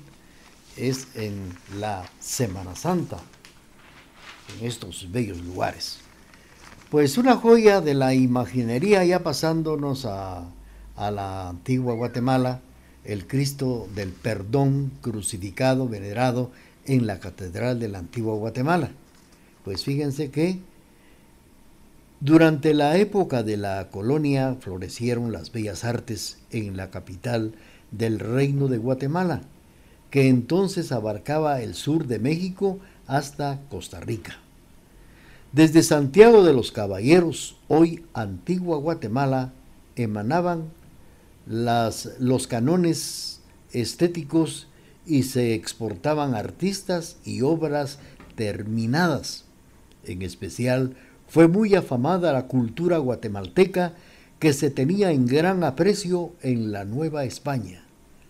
Es 0.77 1.07
en 1.15 1.57
la 1.79 2.09
Semana 2.19 2.75
Santa, 2.75 3.17
en 4.57 4.67
estos 4.67 5.11
bellos 5.11 5.39
lugares. 5.39 5.99
Pues 6.89 7.17
una 7.17 7.37
joya 7.37 7.81
de 7.81 7.93
la 7.93 8.13
imaginería 8.13 9.03
ya 9.03 9.23
pasándonos 9.23 10.05
a 10.05 10.45
a 10.95 11.11
la 11.11 11.49
antigua 11.49 11.93
Guatemala 11.93 12.61
el 13.03 13.27
Cristo 13.27 13.87
del 13.93 14.09
Perdón 14.09 14.91
crucificado, 15.01 15.87
venerado 15.87 16.51
en 16.85 17.05
la 17.05 17.19
Catedral 17.19 17.79
de 17.79 17.87
la 17.87 17.99
antigua 17.99 18.33
Guatemala. 18.35 18.91
Pues 19.63 19.83
fíjense 19.83 20.31
que 20.31 20.59
durante 22.21 22.73
la 22.73 22.97
época 22.97 23.43
de 23.43 23.57
la 23.57 23.89
colonia 23.89 24.55
florecieron 24.59 25.31
las 25.31 25.51
bellas 25.51 25.83
artes 25.83 26.39
en 26.51 26.77
la 26.77 26.89
capital 26.89 27.53
del 27.91 28.19
Reino 28.19 28.67
de 28.67 28.77
Guatemala, 28.77 29.41
que 30.09 30.27
entonces 30.29 30.91
abarcaba 30.91 31.61
el 31.61 31.75
sur 31.75 32.07
de 32.07 32.19
México 32.19 32.79
hasta 33.07 33.59
Costa 33.69 33.99
Rica. 33.99 34.39
Desde 35.51 35.83
Santiago 35.83 36.43
de 36.43 36.53
los 36.53 36.71
Caballeros, 36.71 37.57
hoy 37.67 38.03
antigua 38.13 38.77
Guatemala, 38.77 39.53
emanaban 39.95 40.71
los 41.45 42.47
canones 42.47 43.41
estéticos 43.71 44.67
y 45.05 45.23
se 45.23 45.53
exportaban 45.53 46.33
artistas 46.33 47.17
y 47.23 47.41
obras 47.41 47.99
terminadas. 48.35 49.45
En 50.03 50.21
especial, 50.21 50.95
fue 51.35 51.49
muy 51.49 51.75
afamada 51.75 52.31
la 52.31 52.47
cultura 52.47 52.97
guatemalteca 52.97 53.93
que 54.39 54.53
se 54.53 54.69
tenía 54.69 55.11
en 55.11 55.25
gran 55.25 55.65
aprecio 55.65 56.31
en 56.41 56.71
la 56.71 56.85
Nueva 56.85 57.25
España, 57.25 57.83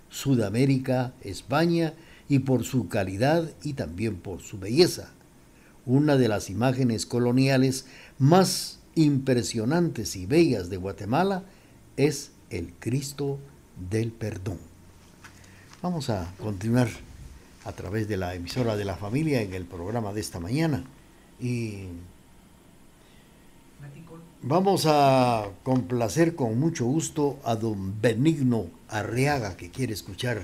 Sudamérica, 0.10 1.13
España, 1.22 1.94
y 2.28 2.39
por 2.39 2.63
su 2.63 2.88
calidad 2.88 3.48
y 3.62 3.74
también 3.74 4.15
por 4.15 4.41
su 4.41 4.58
belleza. 4.58 5.12
Una 5.86 6.18
de 6.18 6.28
las 6.28 6.50
imágenes 6.50 7.06
coloniales 7.06 7.86
más 8.18 8.80
impresionantes 8.96 10.15
y 10.15 10.26
bellas 10.26 10.72
de 10.72 10.78
Guatemala 10.78 11.44
es 11.98 12.32
el 12.50 12.74
Cristo 12.80 13.38
del 13.88 14.13
perdón. 14.13 14.58
Vamos 15.84 16.10
a 16.10 16.34
continuar 16.39 16.88
a 17.65 17.72
través 17.72 18.08
de 18.08 18.18
la 18.18 18.34
emisora 18.34 18.76
de 18.76 18.86
la 18.86 18.96
familia 18.96 19.44
en 19.44 19.54
el 19.54 19.65
programa 19.65 20.12
de 20.12 20.22
esta 20.22 20.39
mañana 20.39 20.84
y 21.39 21.84
vamos 24.45 24.86
a 24.88 25.49
complacer 25.63 26.36
con 26.36 26.60
mucho 26.60 26.86
gusto 26.86 27.39
a 27.43 27.55
don 27.55 27.99
Benigno 27.99 28.67
Arriaga 28.88 29.58
que 29.58 29.71
quiere 29.71 29.93
escuchar 29.93 30.43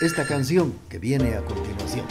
esta 0.00 0.26
canción 0.26 0.74
que 0.88 0.98
viene 0.98 1.34
a 1.34 1.44
continuación. 1.44 2.06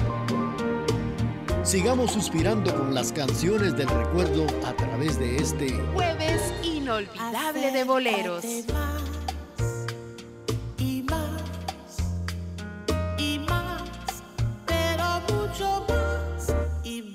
Sigamos 1.63 2.11
suspirando 2.11 2.73
con 2.73 2.95
las 2.95 3.11
canciones 3.11 3.75
del 3.75 3.89
recuerdo 3.89 4.47
a 4.65 4.73
través 4.73 5.19
de 5.19 5.35
este 5.35 5.69
jueves 5.93 6.53
inolvidable 6.63 7.71
de 7.71 7.83
boleros. 7.83 8.45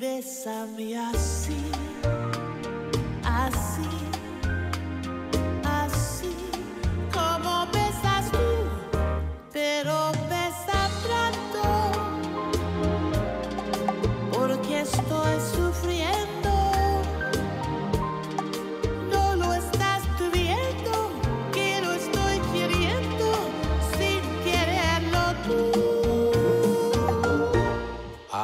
bésame 0.03 0.97
así, 0.99 1.17
así, 1.17 1.32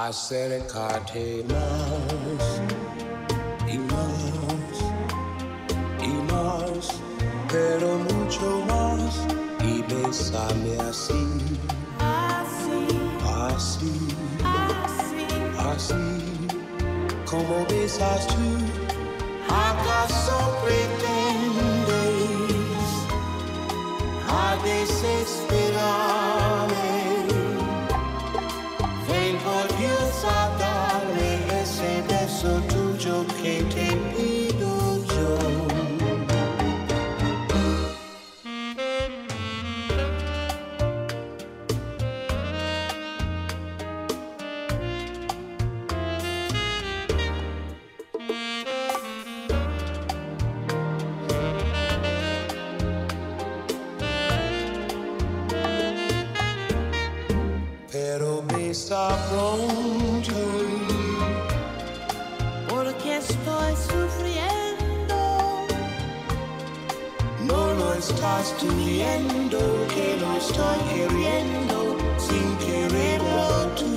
Acércate 0.08 1.44
más 1.48 2.46
y 3.68 3.76
más 3.76 4.76
y 6.02 6.12
más, 6.32 6.84
pero 7.52 7.88
mucho 8.08 8.64
más 8.66 9.26
y 9.62 9.82
bésame 9.82 10.80
así, 10.88 11.24
así, 12.00 12.80
así, 13.52 13.92
así, 14.46 15.26
así, 15.58 16.16
como 17.26 17.66
besas 17.66 18.26
tú. 18.28 18.48
¿Acaso 19.50 20.36
pretendes 20.64 22.08
a 24.26 24.56
desesperarme? 24.64 25.47
No 67.98 68.04
lo 68.04 68.10
estás 68.10 68.56
tú 68.58 68.68
viendo 68.76 69.58
que 69.88 70.16
lo 70.20 70.36
estoy 70.36 70.78
queriendo 70.88 71.96
sin 72.16 72.56
quererlo 72.58 73.66
tú. 73.74 73.92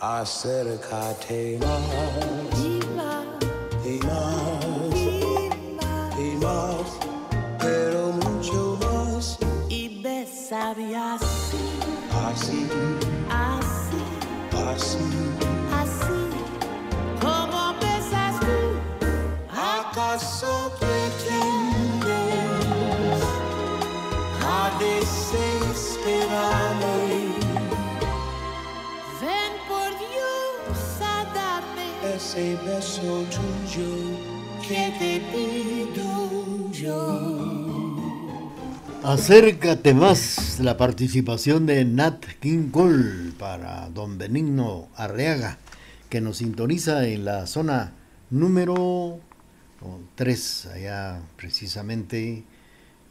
Acércate 0.00 1.60
más 1.60 1.60
Y 1.60 1.60
más, 1.60 2.59
tuyo 33.00 33.88
que 34.66 34.92
te 34.98 35.20
pido 35.32 36.70
yo. 36.72 37.96
Acércate 39.02 39.94
más, 39.94 40.60
la 40.60 40.76
participación 40.76 41.66
de 41.66 41.84
Nat 41.84 42.24
King 42.40 42.70
Cole 42.70 43.32
para 43.38 43.88
don 43.90 44.18
Benigno 44.18 44.88
Arreaga, 44.94 45.58
que 46.10 46.20
nos 46.20 46.38
sintoniza 46.38 47.06
en 47.06 47.24
la 47.24 47.46
zona 47.46 47.94
número 48.28 49.20
3, 50.16 50.66
allá 50.74 51.22
precisamente 51.36 52.44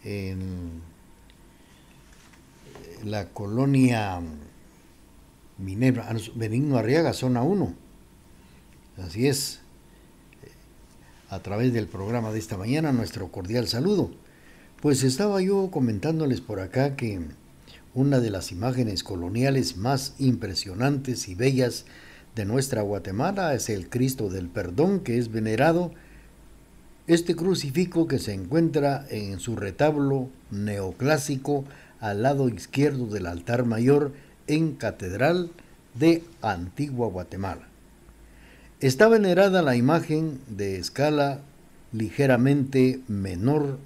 en 0.04 0.82
la 3.04 3.30
colonia 3.30 4.22
Minerva, 5.58 6.08
ah, 6.10 6.16
Benigno 6.36 6.78
Arriaga, 6.78 7.14
zona 7.14 7.42
1. 7.42 7.74
Así 9.04 9.28
es. 9.28 9.59
A 11.30 11.44
través 11.44 11.74
del 11.74 11.86
programa 11.86 12.32
de 12.32 12.40
esta 12.40 12.58
mañana, 12.58 12.92
nuestro 12.92 13.32
cordial 13.32 13.68
saludo. 13.68 14.10
Pues 14.82 15.04
estaba 15.04 15.40
yo 15.44 15.70
comentándoles 15.70 16.42
por 16.42 16.60
acá 16.60 16.96
que 16.96 17.22
una 17.94 18.20
de 18.20 18.32
las 18.32 18.52
imágenes 18.52 19.04
coloniales 19.04 19.78
más 19.78 20.16
impresionantes 20.18 21.30
y 21.30 21.36
bellas 21.36 21.86
de 22.36 22.46
nuestra 22.46 22.82
Guatemala 22.82 23.54
es 23.54 23.70
el 23.70 23.90
Cristo 23.90 24.30
del 24.30 24.48
Perdón 24.48 25.02
que 25.02 25.20
es 25.20 25.32
venerado, 25.32 25.92
este 27.06 27.36
crucifijo 27.36 28.08
que 28.08 28.18
se 28.18 28.34
encuentra 28.34 29.06
en 29.12 29.40
su 29.40 29.56
retablo 29.56 30.30
neoclásico 30.50 31.64
al 32.00 32.24
lado 32.24 32.50
izquierdo 32.50 33.06
del 33.06 33.28
altar 33.28 33.66
mayor 33.66 34.14
en 34.48 34.74
Catedral 34.74 35.52
de 35.94 36.24
Antigua 36.42 37.08
Guatemala. 37.08 37.69
Está 38.82 39.10
venerada 39.10 39.62
la 39.62 39.76
imagen 39.76 40.40
de 40.48 40.78
escala 40.78 41.42
ligeramente 41.92 43.02
menor 43.10 43.78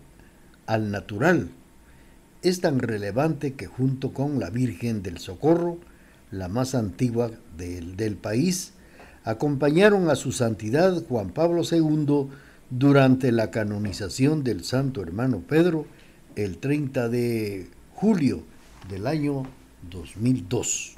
al 0.67 0.91
natural. 0.91 1.49
Es 2.43 2.61
tan 2.61 2.77
relevante 2.77 3.53
que 3.53 3.65
junto 3.65 4.13
con 4.13 4.39
la 4.39 4.51
Virgen 4.51 5.01
del 5.01 5.17
Socorro, 5.17 5.79
la 6.29 6.47
más 6.47 6.75
antigua 6.75 7.31
del, 7.57 7.97
del 7.97 8.17
país, 8.17 8.73
acompañaron 9.23 10.11
a 10.11 10.15
su 10.15 10.31
santidad 10.31 11.03
Juan 11.07 11.31
Pablo 11.31 11.63
II 11.63 12.27
durante 12.69 13.31
la 13.31 13.49
canonización 13.49 14.43
del 14.43 14.63
Santo 14.63 15.01
Hermano 15.01 15.39
Pedro 15.39 15.87
el 16.35 16.59
30 16.59 17.09
de 17.09 17.67
julio 17.95 18.43
del 18.91 19.07
año 19.07 19.47
2002. 19.89 20.92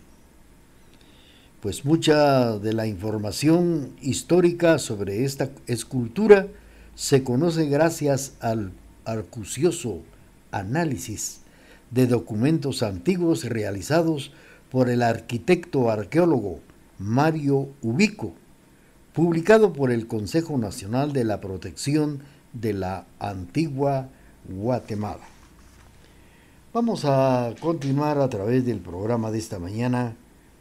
Pues 1.66 1.84
mucha 1.84 2.60
de 2.60 2.74
la 2.74 2.86
información 2.86 3.96
histórica 4.00 4.78
sobre 4.78 5.26
esta 5.26 5.50
escultura 5.66 6.46
se 6.94 7.24
conoce 7.24 7.66
gracias 7.66 8.34
al 8.40 8.72
acucioso 9.04 10.02
análisis 10.52 11.40
de 11.90 12.06
documentos 12.06 12.84
antiguos 12.84 13.46
realizados 13.46 14.32
por 14.70 14.92
el 14.92 15.02
arquitecto 15.02 15.90
arqueólogo 15.90 16.60
Mario 17.00 17.70
Ubico, 17.82 18.36
publicado 19.14 19.74
por 19.74 19.90
el 19.90 20.06
Consejo 20.06 20.60
Nacional 20.60 21.14
de 21.14 21.24
la 21.24 21.42
Protección 21.42 22.20
de 22.54 22.74
la 22.74 23.08
Antigua 23.18 24.10
Guatemala. 24.48 25.26
Vamos 26.76 27.06
a 27.06 27.56
continuar 27.60 28.20
a 28.20 28.30
través 28.30 28.68
del 28.68 28.82
programa 28.82 29.32
de 29.32 29.40
esta 29.40 29.58
mañana, 29.58 30.16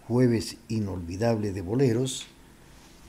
jueves 0.09 0.57
inolvidable 0.69 1.53
de 1.53 1.63
boleros, 1.63 2.27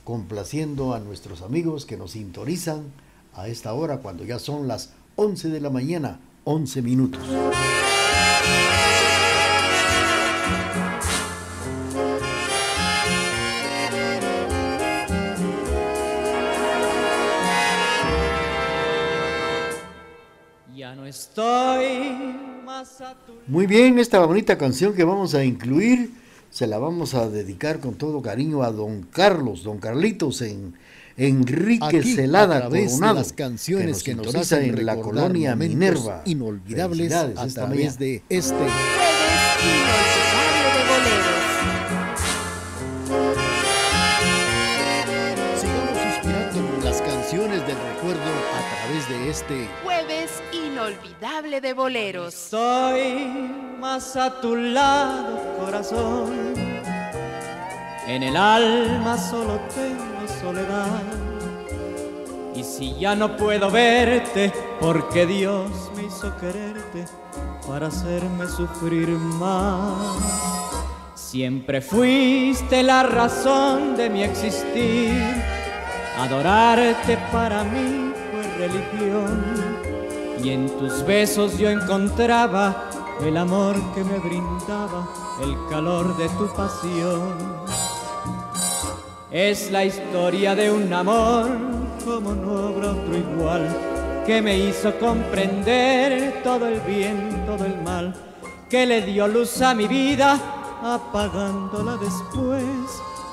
complaciendo 0.04 0.94
a 0.94 1.00
nuestros 1.00 1.42
amigos 1.42 1.84
que 1.84 1.96
nos 1.96 2.12
sintonizan 2.12 2.84
a 3.34 3.48
esta 3.48 3.74
hora 3.74 3.98
cuando 3.98 4.24
ya 4.24 4.38
son 4.38 4.66
las 4.66 4.94
11 5.16 5.48
de 5.48 5.60
la 5.60 5.70
mañana, 5.70 6.20
11 6.44 6.82
minutos. 6.82 7.22
Ya 20.74 20.94
no 20.94 21.04
estoy 21.04 22.36
más 22.64 23.00
a 23.00 23.14
tu 23.14 23.32
Muy 23.48 23.66
bien, 23.66 23.98
esta 23.98 24.24
bonita 24.24 24.56
canción 24.56 24.94
que 24.94 25.04
vamos 25.04 25.34
a 25.34 25.44
incluir 25.44 26.25
se 26.50 26.66
la 26.66 26.78
vamos 26.78 27.14
a 27.14 27.28
dedicar 27.28 27.80
con 27.80 27.94
todo 27.94 28.22
cariño 28.22 28.62
a 28.62 28.70
don 28.70 29.02
Carlos, 29.02 29.62
don 29.62 29.78
Carlitos 29.78 30.42
en 30.42 30.74
Enrique 31.16 31.98
Aquí, 31.98 32.14
Celada 32.14 32.58
a 32.58 32.68
Coronado, 32.68 33.14
de 33.14 33.20
las 33.20 33.32
canciones 33.32 34.02
que 34.02 34.14
nos, 34.14 34.26
sintoniza 34.26 34.56
hacen 34.56 34.78
en 34.78 34.86
la 34.86 34.96
colonia 34.96 35.56
Minerva. 35.56 36.22
inolvidables 36.26 37.12
a 37.12 37.46
través 37.48 37.98
de 37.98 38.22
este 38.28 38.54
canciones 47.36 47.66
del 47.66 47.76
recuerdo 47.76 48.22
a 48.54 48.86
través 48.86 49.08
de 49.10 49.30
este 49.30 49.68
Jueves 49.84 50.42
inolvidable 50.52 51.60
de 51.60 51.74
boleros. 51.74 52.32
Estoy 52.32 53.50
más 53.78 54.16
a 54.16 54.40
tu 54.40 54.56
lado, 54.56 55.42
corazón. 55.60 56.54
En 58.06 58.22
el 58.22 58.36
alma 58.36 59.18
solo 59.18 59.60
tengo 59.74 60.26
soledad. 60.40 61.02
Y 62.54 62.64
si 62.64 62.98
ya 62.98 63.14
no 63.14 63.36
puedo 63.36 63.70
verte, 63.70 64.50
porque 64.80 65.26
Dios 65.26 65.70
me 65.94 66.04
hizo 66.04 66.34
quererte 66.38 67.04
para 67.68 67.88
hacerme 67.88 68.46
sufrir 68.46 69.08
más. 69.08 70.16
Siempre 71.14 71.82
fuiste 71.82 72.82
la 72.82 73.02
razón 73.02 73.94
de 73.94 74.08
mi 74.08 74.22
existir. 74.22 75.55
Adorarte 76.18 77.18
para 77.30 77.64
mí 77.64 78.12
fue 78.30 78.68
religión. 78.68 79.44
Y 80.42 80.50
en 80.50 80.68
tus 80.78 81.04
besos 81.04 81.58
yo 81.58 81.68
encontraba 81.68 82.90
el 83.24 83.36
amor 83.36 83.76
que 83.94 84.04
me 84.04 84.18
brindaba, 84.18 85.08
el 85.42 85.56
calor 85.70 86.16
de 86.16 86.28
tu 86.30 86.46
pasión. 86.54 87.34
Es 89.30 89.70
la 89.70 89.84
historia 89.84 90.54
de 90.54 90.70
un 90.70 90.92
amor 90.92 91.76
como 92.06 92.34
no 92.34 92.68
habrá 92.68 92.92
otro 92.92 93.16
igual, 93.16 94.22
que 94.24 94.40
me 94.40 94.56
hizo 94.56 94.96
comprender 94.98 96.40
todo 96.44 96.68
el 96.68 96.80
bien, 96.82 97.44
todo 97.44 97.64
el 97.64 97.82
mal, 97.82 98.14
que 98.70 98.86
le 98.86 99.02
dio 99.02 99.26
luz 99.26 99.60
a 99.60 99.74
mi 99.74 99.88
vida, 99.88 100.38
apagándola 100.82 101.96
después. 101.96 102.62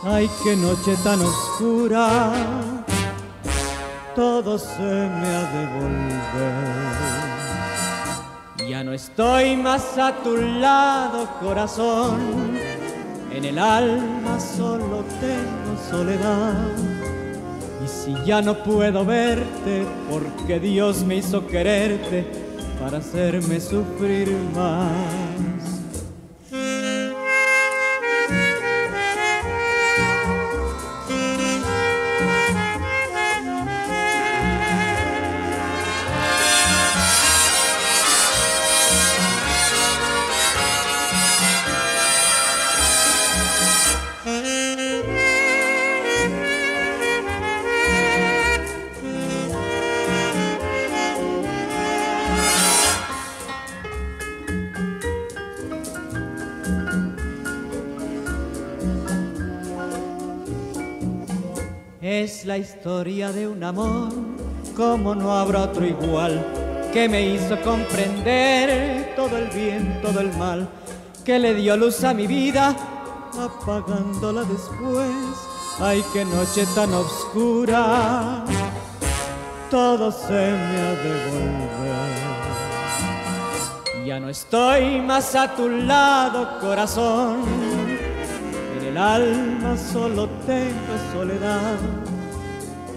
Ay, 0.05 0.29
qué 0.43 0.53
noche 0.57 0.97
tan 1.01 1.21
oscura, 1.21 2.21
todo 4.13 4.57
se 4.57 4.81
me 4.81 5.27
ha 5.27 5.49
de 5.53 5.65
volver. 5.79 6.73
Ya 8.69 8.83
no 8.83 8.91
estoy 8.91 9.55
más 9.55 9.97
a 9.97 10.11
tu 10.21 10.35
lado, 10.35 11.29
corazón. 11.39 12.19
En 13.31 13.45
el 13.45 13.57
alma 13.57 14.41
solo 14.41 15.05
tengo 15.21 15.77
soledad. 15.89 16.75
Y 17.81 17.87
si 17.87 18.13
ya 18.25 18.41
no 18.41 18.61
puedo 18.61 19.05
verte, 19.05 19.85
porque 20.09 20.59
Dios 20.59 21.05
me 21.05 21.15
hizo 21.15 21.47
quererte 21.47 22.25
para 22.77 22.97
hacerme 22.97 23.61
sufrir 23.61 24.35
más. 24.53 25.52
La 62.45 62.57
historia 62.57 63.31
de 63.31 63.47
un 63.47 63.63
amor 63.63 64.11
como 64.75 65.15
no 65.15 65.31
habrá 65.31 65.61
otro 65.61 65.85
igual, 65.85 66.45
que 66.91 67.07
me 67.07 67.21
hizo 67.21 67.61
comprender 67.61 69.13
todo 69.15 69.37
el 69.37 69.47
bien, 69.47 70.01
todo 70.01 70.19
el 70.19 70.35
mal, 70.37 70.67
que 71.23 71.39
le 71.39 71.53
dio 71.53 71.77
luz 71.77 72.03
a 72.03 72.13
mi 72.13 72.27
vida, 72.27 72.75
apagándola 73.39 74.43
después. 74.43 75.09
Ay, 75.79 76.03
qué 76.11 76.25
noche 76.25 76.65
tan 76.75 76.93
oscura, 76.93 78.43
todo 79.71 80.11
se 80.11 80.33
me 80.33 80.81
ha 80.81 80.95
de. 81.01 81.13
Ya 84.05 84.19
no 84.19 84.27
estoy 84.27 84.99
más 84.99 85.33
a 85.35 85.55
tu 85.55 85.69
lado, 85.69 86.59
corazón. 86.59 87.45
En 88.77 88.85
el 88.85 88.97
alma 88.97 89.77
solo 89.77 90.27
tengo 90.45 90.97
soledad. 91.13 91.77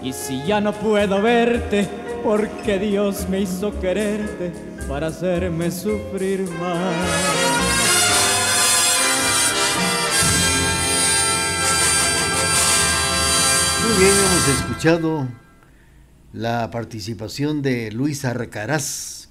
Y 0.07 0.13
si 0.13 0.41
ya 0.43 0.61
no 0.61 0.71
puedo 0.71 1.21
verte, 1.21 1.85
porque 2.23 2.79
Dios 2.79 3.27
me 3.27 3.41
hizo 3.41 3.77
quererte 3.77 4.53
para 4.87 5.07
hacerme 5.07 5.69
sufrir 5.69 6.49
más. 6.49 6.95
Muy 13.83 13.97
bien, 13.99 14.13
hemos 14.13 14.47
escuchado 14.61 15.27
la 16.31 16.71
participación 16.71 17.61
de 17.61 17.91
Luis 17.91 18.23
Arcaraz 18.23 19.27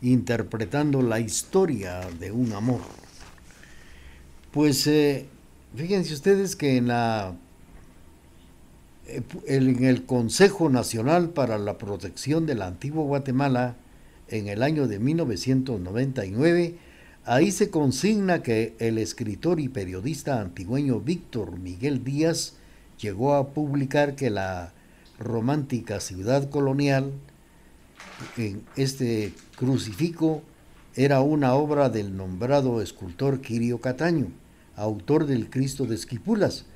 interpretando 0.00 1.02
la 1.02 1.20
historia 1.20 2.00
de 2.18 2.32
un 2.32 2.54
amor. 2.54 2.80
Pues 4.52 4.86
eh, 4.86 5.28
fíjense 5.76 6.14
ustedes 6.14 6.56
que 6.56 6.78
en 6.78 6.88
la 6.88 7.34
en 9.46 9.84
el 9.84 10.04
Consejo 10.04 10.68
Nacional 10.68 11.30
para 11.30 11.58
la 11.58 11.78
Protección 11.78 12.46
de 12.46 12.54
la 12.54 12.66
Antigua 12.66 13.04
Guatemala 13.04 13.76
en 14.28 14.48
el 14.48 14.62
año 14.62 14.86
de 14.86 14.98
1999, 14.98 16.76
ahí 17.24 17.50
se 17.50 17.70
consigna 17.70 18.42
que 18.42 18.74
el 18.78 18.98
escritor 18.98 19.60
y 19.60 19.68
periodista 19.68 20.40
antigüeño 20.40 21.00
Víctor 21.00 21.58
Miguel 21.58 22.04
Díaz 22.04 22.54
llegó 23.00 23.34
a 23.34 23.48
publicar 23.48 24.14
que 24.14 24.30
la 24.30 24.72
romántica 25.18 26.00
ciudad 26.00 26.50
colonial, 26.50 27.12
en 28.36 28.62
este 28.76 29.32
crucifijo, 29.56 30.42
era 30.94 31.20
una 31.20 31.54
obra 31.54 31.88
del 31.88 32.16
nombrado 32.16 32.82
escultor 32.82 33.40
Quirio 33.40 33.80
Cataño, 33.80 34.26
autor 34.76 35.26
del 35.26 35.48
Cristo 35.48 35.86
de 35.86 35.94
Esquipulas, 35.94 36.66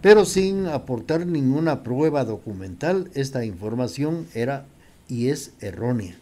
pero 0.00 0.24
sin 0.24 0.66
aportar 0.66 1.26
ninguna 1.26 1.82
prueba 1.82 2.24
documental, 2.24 3.10
esta 3.14 3.44
información 3.44 4.26
era 4.34 4.66
y 5.08 5.28
es 5.28 5.52
errónea, 5.60 6.16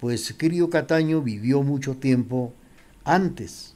pues 0.00 0.32
Quirio 0.34 0.70
Cataño 0.70 1.22
vivió 1.22 1.62
mucho 1.62 1.96
tiempo 1.96 2.52
antes, 3.04 3.74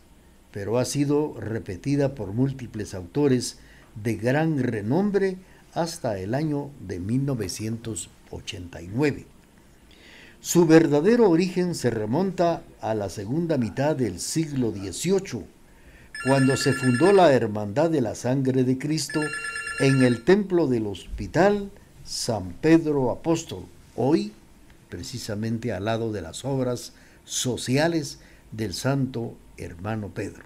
pero 0.50 0.78
ha 0.78 0.84
sido 0.84 1.40
repetida 1.40 2.14
por 2.14 2.32
múltiples 2.32 2.94
autores 2.94 3.58
de 4.02 4.16
gran 4.16 4.58
renombre 4.58 5.36
hasta 5.72 6.18
el 6.18 6.34
año 6.34 6.70
de 6.86 7.00
1989. 7.00 9.26
Su 10.40 10.66
verdadero 10.66 11.30
origen 11.30 11.74
se 11.74 11.88
remonta 11.90 12.62
a 12.80 12.94
la 12.94 13.08
segunda 13.08 13.56
mitad 13.56 13.96
del 13.96 14.20
siglo 14.20 14.72
XVIII, 14.72 15.46
cuando 16.24 16.56
se 16.56 16.72
fundó 16.72 17.12
la 17.12 17.32
Hermandad 17.32 17.90
de 17.90 18.00
la 18.00 18.14
Sangre 18.14 18.64
de 18.64 18.78
Cristo 18.78 19.20
en 19.78 20.02
el 20.02 20.24
templo 20.24 20.66
del 20.66 20.86
Hospital 20.86 21.70
San 22.02 22.52
Pedro 22.62 23.10
Apóstol, 23.10 23.66
hoy 23.94 24.32
precisamente 24.88 25.70
al 25.72 25.84
lado 25.84 26.12
de 26.12 26.22
las 26.22 26.46
obras 26.46 26.94
sociales 27.24 28.20
del 28.52 28.72
Santo 28.72 29.34
Hermano 29.58 30.14
Pedro. 30.14 30.44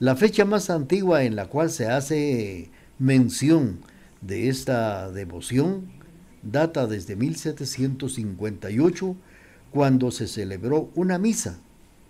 La 0.00 0.16
fecha 0.16 0.44
más 0.44 0.70
antigua 0.70 1.22
en 1.22 1.36
la 1.36 1.46
cual 1.46 1.70
se 1.70 1.86
hace 1.86 2.68
mención 2.98 3.78
de 4.22 4.48
esta 4.48 5.12
devoción 5.12 5.88
data 6.42 6.88
desde 6.88 7.14
1758, 7.14 9.16
cuando 9.70 10.10
se 10.10 10.26
celebró 10.26 10.90
una 10.96 11.18
misa 11.18 11.60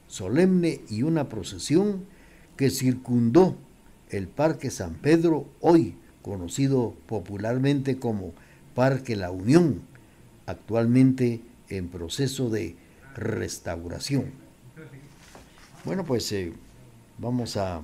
solemne 0.08 0.80
y 0.88 1.02
una 1.02 1.28
procesión 1.28 2.13
que 2.56 2.70
circundó 2.70 3.56
el 4.10 4.28
Parque 4.28 4.70
San 4.70 4.94
Pedro, 4.94 5.46
hoy 5.60 5.96
conocido 6.22 6.94
popularmente 7.06 7.98
como 7.98 8.32
Parque 8.74 9.16
La 9.16 9.30
Unión, 9.30 9.82
actualmente 10.46 11.40
en 11.68 11.88
proceso 11.88 12.50
de 12.50 12.76
restauración. 13.14 14.32
Bueno, 15.84 16.04
pues 16.04 16.30
eh, 16.32 16.52
vamos 17.18 17.56
a 17.56 17.82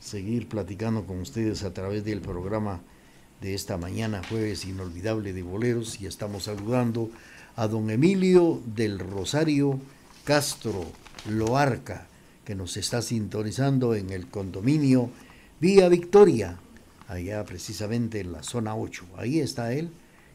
seguir 0.00 0.48
platicando 0.48 1.04
con 1.04 1.20
ustedes 1.20 1.62
a 1.62 1.74
través 1.74 2.04
del 2.04 2.20
programa 2.20 2.80
de 3.40 3.54
esta 3.54 3.76
mañana, 3.76 4.22
jueves 4.28 4.64
inolvidable 4.64 5.32
de 5.32 5.42
boleros, 5.42 6.00
y 6.00 6.06
estamos 6.06 6.44
saludando 6.44 7.10
a 7.56 7.66
don 7.68 7.90
Emilio 7.90 8.60
del 8.66 8.98
Rosario 8.98 9.80
Castro 10.24 10.84
Loarca, 11.28 12.06
que 12.50 12.56
nos 12.56 12.76
está 12.76 13.00
sintonizando 13.00 13.94
en 13.94 14.10
el 14.10 14.26
condominio 14.26 15.10
Vía 15.60 15.88
Victoria, 15.88 16.58
allá 17.06 17.44
precisamente 17.44 18.18
en 18.18 18.32
la 18.32 18.42
zona 18.42 18.74
8. 18.74 19.04
Ahí 19.16 19.38
está 19.38 19.72
él, 19.72 19.90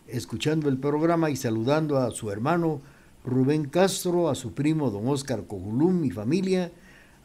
escuchando 0.08 0.70
el 0.70 0.78
programa 0.78 1.30
y 1.30 1.36
saludando 1.36 1.98
a 1.98 2.12
su 2.12 2.32
hermano 2.32 2.80
Rubén 3.26 3.66
Castro, 3.66 4.30
a 4.30 4.36
su 4.36 4.54
primo 4.54 4.92
don 4.92 5.10
Oscar 5.10 5.44
Cojulum 5.46 6.06
y 6.06 6.12
familia, 6.12 6.72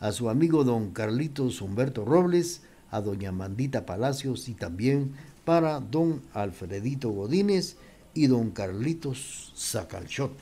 a 0.01 0.11
su 0.11 0.29
amigo 0.29 0.65
don 0.65 0.91
Carlitos 0.91 1.63
Humberto 1.63 2.05
Robles, 2.05 2.63
a 2.91 3.01
doña 3.01 3.31
Mandita 3.31 3.87
Palacios 3.87 4.49
y 4.49 4.55
también 4.55 5.13
para 5.45 5.79
don 5.79 6.21
Alfredito 6.35 7.11
Godínez 7.11 7.77
y 8.13 8.27
don 8.27 8.51
Carlitos 8.51 9.53
Sacalchot. 9.55 10.33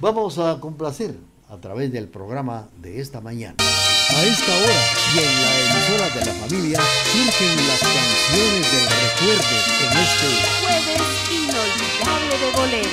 Vamos 0.00 0.40
a 0.40 0.58
complacer 0.58 1.14
a 1.52 1.58
través 1.60 1.92
del 1.92 2.08
programa 2.08 2.70
de 2.78 2.98
esta 2.98 3.20
mañana. 3.20 3.56
A 3.60 4.24
esta 4.24 4.56
hora 4.56 4.80
y 5.14 5.18
en 5.18 5.42
la 5.42 5.50
emisora 5.60 6.08
de 6.08 6.24
la 6.24 6.32
familia 6.32 6.80
surgen 7.12 7.68
las 7.68 7.80
canciones 7.80 8.72
del 8.72 8.86
recuerdo 9.04 9.56
en 9.82 9.92
este 9.98 10.28
Jueves 10.62 11.02
inolvidable 11.30 12.34
de 12.38 12.48
boleros. 12.56 12.91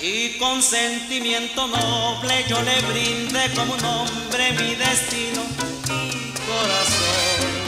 Y 0.00 0.38
con 0.38 0.62
sentimiento 0.62 1.66
noble 1.66 2.44
yo 2.48 2.62
le 2.62 2.80
brindé 2.82 3.50
como 3.54 3.74
un 3.74 3.84
hombre 3.84 4.52
mi 4.52 4.74
destino 4.76 5.42
y 5.88 6.32
corazón. 6.46 7.66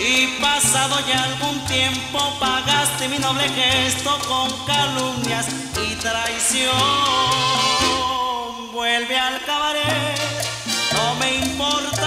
Y 0.00 0.26
pasado 0.40 0.96
ya 1.06 1.24
algún 1.24 1.64
tiempo 1.66 2.18
pagaste 2.40 3.08
mi 3.08 3.18
noble 3.18 3.48
gesto 3.48 4.18
con 4.28 4.48
calumnias 4.66 5.46
y 5.76 5.94
traición. 5.96 6.72
Vuelve 8.72 9.18
al 9.18 9.44
cabaret, 9.44 10.18
no 10.94 11.14
me 11.16 11.36
importa 11.36 11.97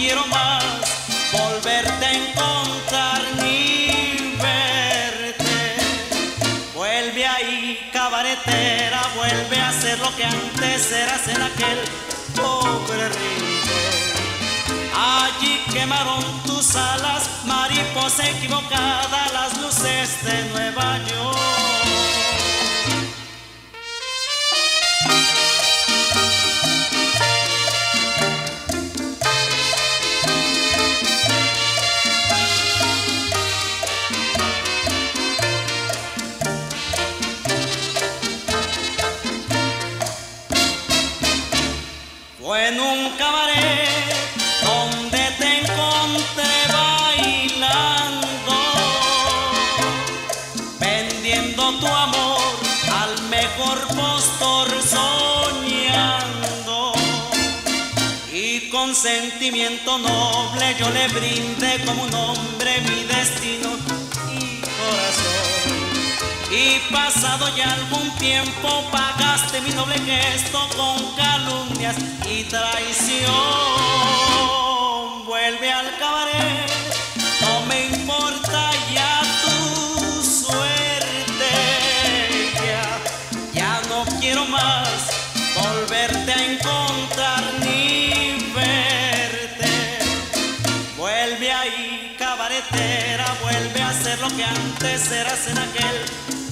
quiero 0.00 0.26
más 0.28 0.64
volverte 1.30 2.06
a 2.06 2.12
encontrar 2.14 3.22
ni 3.42 4.34
verte. 4.40 5.76
Vuelve 6.74 7.26
ahí, 7.26 7.90
cabaretera, 7.92 9.02
vuelve 9.14 9.60
a 9.60 9.70
ser 9.72 9.98
lo 9.98 10.16
que 10.16 10.24
antes 10.24 10.90
eras 10.92 11.28
en 11.28 11.42
aquel 11.42 11.78
pobre 12.34 13.08
rincón. 13.10 13.90
Allí 14.96 15.60
quemaron 15.70 16.24
tus 16.46 16.74
alas, 16.76 17.28
mariposa 17.44 18.26
equivocada, 18.30 19.28
las 19.34 19.60
luces 19.60 20.24
de 20.24 20.44
Nueva 20.50 20.98
York. 21.10 21.79
Sentimiento 59.00 59.96
noble 59.96 60.76
yo 60.78 60.90
le 60.90 61.08
brindé 61.08 61.82
como 61.86 62.02
un 62.02 62.14
hombre 62.14 62.82
mi 62.82 63.04
destino 63.04 63.70
y 64.38 64.60
corazón. 64.60 66.50
Y 66.50 66.80
pasado 66.92 67.48
ya 67.56 67.72
algún 67.72 68.10
tiempo 68.16 68.84
pagaste 68.92 69.62
mi 69.62 69.70
doble 69.70 69.98
gesto 70.00 70.68
con 70.76 71.16
calumnias 71.16 71.96
y 72.28 72.44
traición. 72.44 73.30
Vuelve 75.24 75.72
al 75.72 75.96
cabaret, 75.96 76.59
eras 94.82 95.46
en 95.46 95.58
aquel 95.58 95.96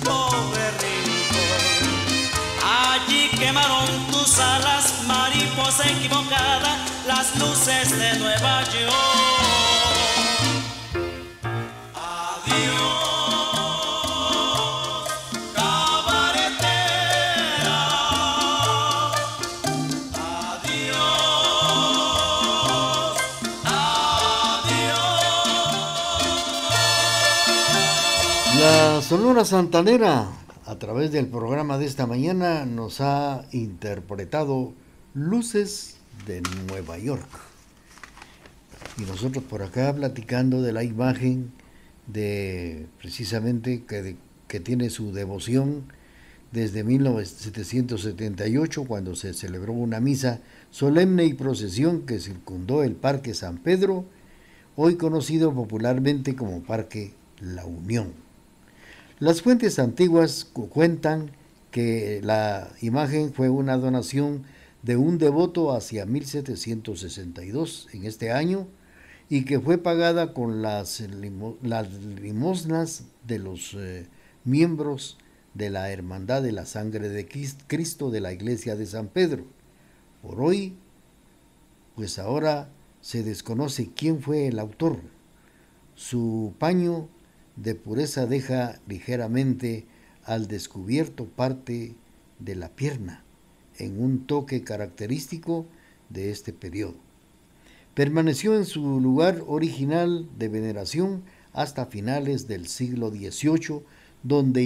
pobre 0.04 0.70
rincón. 0.82 2.30
Allí 2.62 3.30
quemaron 3.38 4.06
tus 4.10 4.38
alas, 4.38 5.04
mariposa 5.06 5.88
equivocada, 5.88 6.76
las 7.06 7.34
luces 7.36 7.98
de 7.98 8.18
Nueva 8.18 8.64
York. 8.64 9.67
Sonora 29.08 29.46
Santanera, 29.46 30.28
a 30.66 30.78
través 30.78 31.10
del 31.12 31.28
programa 31.28 31.78
de 31.78 31.86
esta 31.86 32.06
mañana, 32.06 32.66
nos 32.66 33.00
ha 33.00 33.46
interpretado 33.52 34.74
Luces 35.14 35.96
de 36.26 36.42
Nueva 36.68 36.98
York. 36.98 37.26
Y 38.98 39.04
nosotros 39.04 39.42
por 39.44 39.62
acá 39.62 39.94
platicando 39.94 40.60
de 40.60 40.74
la 40.74 40.84
imagen 40.84 41.52
de 42.06 42.84
precisamente 42.98 43.86
que, 43.86 44.16
que 44.46 44.60
tiene 44.60 44.90
su 44.90 45.14
devoción 45.14 45.84
desde 46.52 46.84
1778, 46.84 48.84
cuando 48.84 49.16
se 49.16 49.32
celebró 49.32 49.72
una 49.72 50.00
misa 50.00 50.40
solemne 50.70 51.24
y 51.24 51.32
procesión 51.32 52.02
que 52.02 52.20
circundó 52.20 52.82
el 52.82 52.92
Parque 52.92 53.32
San 53.32 53.56
Pedro, 53.56 54.04
hoy 54.76 54.96
conocido 54.96 55.54
popularmente 55.54 56.36
como 56.36 56.62
Parque 56.62 57.14
La 57.40 57.64
Unión. 57.64 58.27
Las 59.18 59.42
fuentes 59.42 59.78
antiguas 59.78 60.44
cu- 60.44 60.68
cuentan 60.68 61.32
que 61.70 62.20
la 62.22 62.70
imagen 62.80 63.32
fue 63.32 63.48
una 63.50 63.76
donación 63.76 64.44
de 64.82 64.96
un 64.96 65.18
devoto 65.18 65.72
hacia 65.72 66.06
1762 66.06 67.88
en 67.92 68.04
este 68.04 68.30
año 68.32 68.68
y 69.28 69.44
que 69.44 69.60
fue 69.60 69.76
pagada 69.78 70.32
con 70.32 70.62
las, 70.62 71.00
limo- 71.00 71.56
las 71.62 71.92
limosnas 71.92 73.04
de 73.26 73.38
los 73.38 73.74
eh, 73.74 74.06
miembros 74.44 75.18
de 75.54 75.70
la 75.70 75.90
Hermandad 75.90 76.42
de 76.42 76.52
la 76.52 76.64
Sangre 76.64 77.08
de 77.08 77.26
Cristo 77.66 78.10
de 78.10 78.20
la 78.20 78.32
Iglesia 78.32 78.76
de 78.76 78.86
San 78.86 79.08
Pedro. 79.08 79.44
Por 80.22 80.40
hoy, 80.40 80.76
pues 81.96 82.18
ahora 82.18 82.70
se 83.00 83.22
desconoce 83.24 83.90
quién 83.94 84.20
fue 84.22 84.46
el 84.46 84.58
autor. 84.60 85.00
Su 85.96 86.54
paño 86.58 87.08
de 87.62 87.74
pureza 87.74 88.26
deja 88.26 88.80
ligeramente 88.86 89.86
al 90.24 90.46
descubierto 90.46 91.26
parte 91.26 91.96
de 92.38 92.54
la 92.54 92.68
pierna, 92.68 93.24
en 93.78 94.00
un 94.02 94.26
toque 94.26 94.62
característico 94.62 95.66
de 96.08 96.30
este 96.30 96.52
periodo. 96.52 96.96
Permaneció 97.94 98.54
en 98.54 98.64
su 98.64 99.00
lugar 99.00 99.42
original 99.46 100.28
de 100.38 100.48
veneración 100.48 101.22
hasta 101.52 101.86
finales 101.86 102.46
del 102.46 102.68
siglo 102.68 103.10
XVIII, 103.10 103.82
donde 104.22 104.62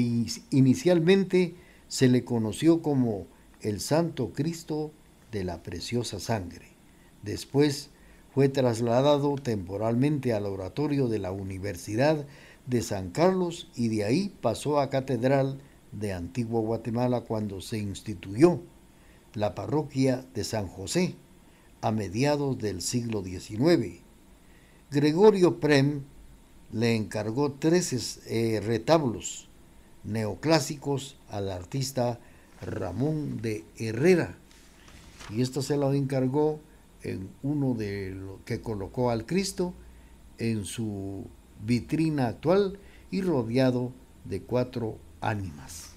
inicialmente 0.50 1.54
se 1.88 2.08
le 2.08 2.24
conoció 2.24 2.82
como 2.82 3.26
el 3.62 3.80
Santo 3.80 4.32
Cristo 4.32 4.92
de 5.30 5.44
la 5.44 5.62
Preciosa 5.62 6.20
Sangre. 6.20 6.68
Después 7.22 7.90
fue 8.34 8.48
trasladado 8.48 9.34
temporalmente 9.36 10.32
al 10.32 10.46
oratorio 10.46 11.08
de 11.08 11.18
la 11.18 11.32
Universidad 11.32 12.26
de 12.66 12.82
San 12.82 13.10
Carlos 13.10 13.68
y 13.74 13.88
de 13.88 14.04
ahí 14.04 14.34
pasó 14.40 14.80
a 14.80 14.90
Catedral 14.90 15.60
de 15.92 16.12
Antigua 16.12 16.60
Guatemala 16.60 17.22
cuando 17.22 17.60
se 17.60 17.78
instituyó 17.78 18.60
la 19.34 19.54
parroquia 19.54 20.24
de 20.34 20.44
San 20.44 20.68
José 20.68 21.14
a 21.80 21.90
mediados 21.90 22.58
del 22.58 22.80
siglo 22.80 23.22
XIX. 23.22 24.00
Gregorio 24.90 25.58
Prem 25.58 26.02
le 26.70 26.94
encargó 26.96 27.52
tres 27.52 28.20
eh, 28.26 28.60
retablos 28.64 29.48
neoclásicos 30.04 31.16
al 31.28 31.50
artista 31.50 32.20
Ramón 32.60 33.40
de 33.42 33.64
Herrera 33.76 34.36
y 35.30 35.42
esto 35.42 35.62
se 35.62 35.76
lo 35.76 35.92
encargó 35.92 36.60
en 37.02 37.30
uno 37.42 37.74
de 37.74 38.10
lo 38.10 38.44
que 38.44 38.60
colocó 38.60 39.10
al 39.10 39.26
Cristo 39.26 39.74
en 40.38 40.64
su 40.64 41.26
vitrina 41.62 42.26
actual 42.26 42.78
y 43.10 43.22
rodeado 43.22 43.92
de 44.24 44.42
cuatro 44.42 44.98
ánimas. 45.20 45.90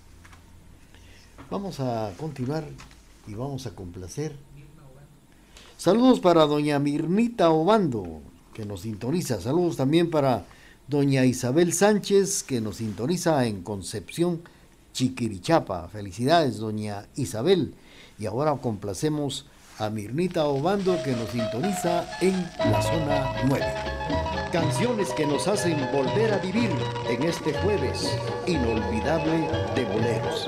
Vamos 1.49 1.80
a 1.80 2.11
continuar 2.18 2.66
y 3.28 3.34
vamos 3.34 3.66
a 3.66 3.76
complacer. 3.76 4.36
Saludos 5.78 6.20
para 6.20 6.45
doña 6.45 6.80
Mirnita 6.80 7.49
Obando, 7.49 8.22
que 8.53 8.66
nos 8.66 8.82
sintoniza. 8.82 9.41
Saludos 9.41 9.78
también 9.78 10.09
para 10.09 10.45
doña 10.88 11.26
Isabel 11.26 11.74
Sánchez, 11.74 12.43
que 12.43 12.61
nos 12.61 12.78
sintoniza 12.78 13.45
en 13.45 13.61
Concepción, 13.61 14.41
Chiquirichapa. 14.93 15.88
Felicidades, 15.89 16.57
doña 16.57 17.05
Isabel. 17.16 17.76
Y 18.18 18.26
ahora 18.26 18.55
complacemos 18.55 19.45
a 19.78 19.89
Mirnita 19.89 20.45
Obando, 20.45 20.97
que 21.03 21.11
nos 21.11 21.30
sintoniza 21.30 22.07
en 22.22 22.34
la 22.72 22.82
zona 22.82 23.34
9. 23.47 23.66
Canciones 24.51 25.11
que 25.13 25.25
nos 25.25 25.47
hacen 25.47 25.77
volver 25.91 26.33
a 26.33 26.37
vivir 26.37 26.69
en 27.09 27.23
este 27.23 27.53
jueves 27.53 28.17
inolvidable 28.45 29.49
de 29.75 29.85
boleros. 29.85 30.47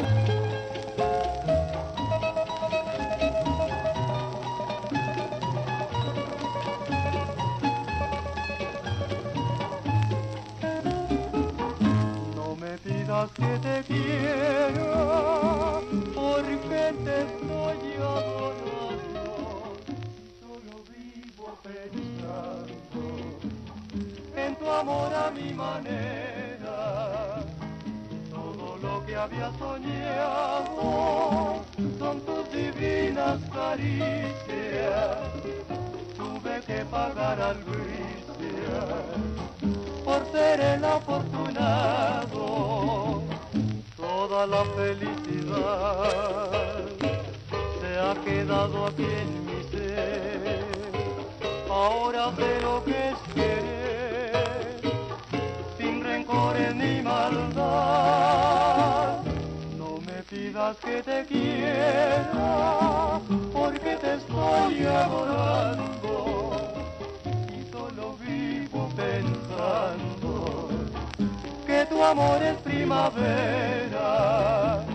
primavera. 73.18 74.86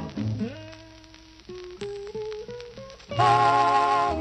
Mamá, 3.16 4.14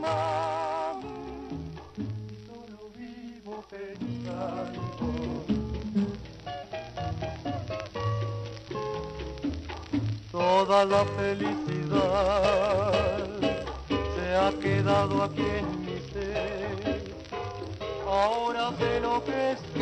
mamá, 0.00 1.00
solo 2.46 2.80
vivo 2.96 3.64
pensando. 3.70 4.82
Toda 10.30 10.84
la 10.84 11.04
felicidad 11.16 12.92
se 14.14 14.36
ha 14.36 14.50
quedado 14.60 15.22
aquí 15.22 15.42
en 15.42 15.80
mi 15.84 15.98
ser. 16.12 17.14
Ahora 18.06 18.72
sé 18.78 19.00
lo 19.00 19.24
que 19.24 19.52
es 19.52 19.73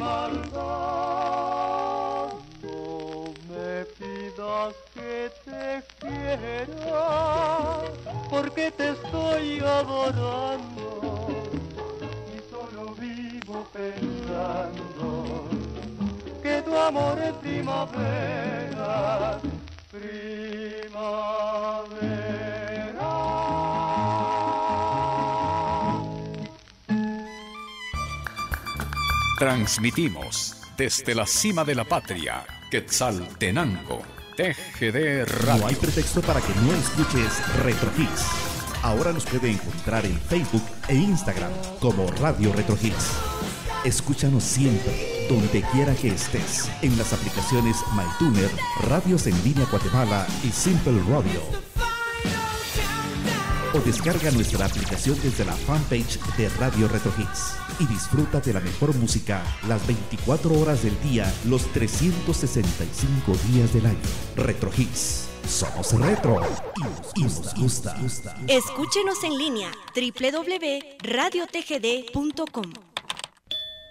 maldad. 0.00 0.60
No 2.62 3.34
me 3.50 3.84
pidas 3.98 4.74
que 4.94 5.30
te 5.44 5.82
quiera, 6.00 7.04
porque 8.30 8.64
te 8.70 8.86
estoy 8.96 9.44
adorando 9.60 10.86
y 12.34 12.36
solo 12.50 12.82
vivo 12.94 13.56
pensando 13.72 15.06
que 16.42 16.54
tu 16.62 16.72
amor 16.76 17.18
es 17.18 17.34
primavera. 17.34 19.40
Transmitimos 29.40 30.54
desde 30.76 31.14
la 31.14 31.26
cima 31.26 31.64
de 31.64 31.74
la 31.74 31.84
patria, 31.84 32.44
Quetzaltenango, 32.70 34.02
TGD 34.36 35.24
Radio. 35.24 35.62
No 35.62 35.66
hay 35.66 35.76
pretexto 35.76 36.20
para 36.20 36.42
que 36.42 36.54
no 36.56 36.74
escuches 36.74 37.40
Retro 37.62 37.90
Hits. 37.96 38.26
Ahora 38.82 39.14
nos 39.14 39.24
puede 39.24 39.50
encontrar 39.50 40.04
en 40.04 40.20
Facebook 40.20 40.62
e 40.88 40.94
Instagram 40.94 41.50
como 41.80 42.06
Radio 42.20 42.52
Retro 42.52 42.76
Hits. 42.82 43.12
Escúchanos 43.82 44.44
siempre, 44.44 45.26
donde 45.30 45.62
quiera 45.72 45.94
que 45.94 46.08
estés, 46.08 46.70
en 46.82 46.98
las 46.98 47.14
aplicaciones 47.14 47.78
MyTuner, 47.94 48.50
Radios 48.90 49.26
en 49.26 49.42
Línea 49.42 49.64
Guatemala 49.70 50.26
y 50.44 50.50
Simple 50.50 51.00
Radio. 51.08 51.69
O 53.72 53.78
descarga 53.78 54.32
nuestra 54.32 54.66
aplicación 54.66 55.16
desde 55.22 55.44
la 55.44 55.52
fanpage 55.52 56.18
de 56.36 56.48
Radio 56.58 56.88
Retro 56.88 57.12
Hits 57.16 57.54
y 57.78 57.86
disfruta 57.86 58.40
de 58.40 58.52
la 58.52 58.58
mejor 58.60 58.92
música 58.96 59.40
las 59.68 59.86
24 59.86 60.52
horas 60.58 60.82
del 60.82 61.00
día, 61.02 61.32
los 61.46 61.62
365 61.72 63.32
días 63.52 63.72
del 63.72 63.86
año. 63.86 64.00
Retro 64.36 64.72
Hits. 64.76 65.28
Somos 65.48 65.92
retro 65.92 66.40
y 67.16 67.22
nos 67.22 67.54
gusta. 67.54 67.96
Escúchenos 68.46 69.24
en 69.24 69.38
línea 69.38 69.70
www.radiotgd.com. 69.94 72.72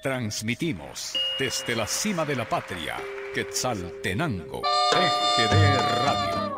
Transmitimos 0.04 1.18
desde 1.38 1.76
la 1.76 1.86
cima 1.88 2.24
de 2.26 2.36
la 2.36 2.48
patria, 2.48 2.96
Quetzaltenango, 3.34 4.62
TGD 4.92 5.78
Radio. 6.06 6.49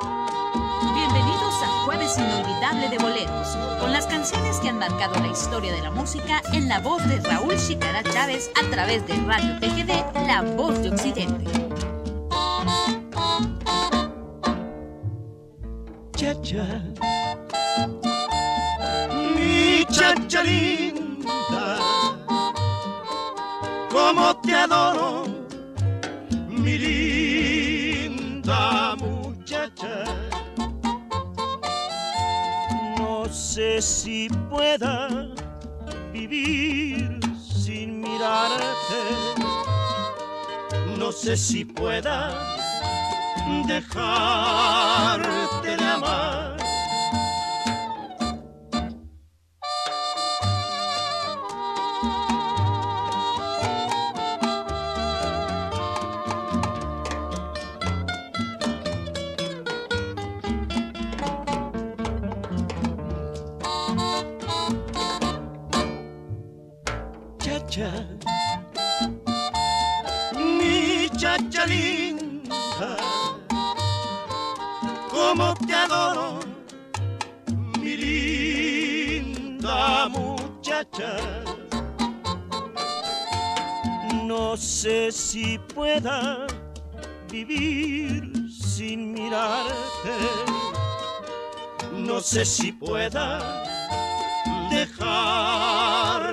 Jueves 2.11 2.17
Inolvidable 2.17 2.89
de 2.89 2.97
Boleros, 2.97 3.57
con 3.79 3.91
las 3.91 4.07
canciones 4.07 4.59
que 4.59 4.69
han 4.69 4.79
marcado 4.79 5.19
la 5.19 5.27
historia 5.27 5.71
de 5.73 5.81
la 5.81 5.91
música 5.91 6.41
en 6.53 6.67
la 6.67 6.79
voz 6.79 7.07
de 7.07 7.19
Raúl 7.19 7.55
Chicara 7.57 8.03
Chávez 8.03 8.49
a 8.61 8.69
través 8.69 9.05
de 9.07 9.15
Radio 9.17 9.59
TGD, 9.59 10.27
La 10.27 10.41
Voz 10.41 10.81
de 10.81 10.89
Occidente. 10.89 11.45
Chacha, 16.15 16.83
mi 19.35 19.85
chacha 19.85 20.43
linda, 20.43 21.77
como 23.91 24.35
te 24.41 24.53
adoro, 24.53 25.30
sé 33.51 33.81
si 33.81 34.29
pueda 34.49 35.09
vivir 36.13 37.19
sin 37.37 37.99
mirarte. 37.99 39.01
No 40.97 41.11
sé 41.11 41.35
si 41.35 41.65
pueda 41.65 42.31
dejarte 43.67 45.75
de 45.75 45.83
amar. 45.83 46.50
Sé 92.31 92.45
si 92.45 92.71
pueda 92.71 93.41
dejarte 94.69 96.29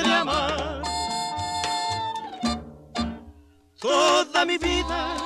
de 0.00 0.14
amar. 0.14 0.82
Toda 3.80 4.44
mi 4.44 4.58
vida 4.58 5.16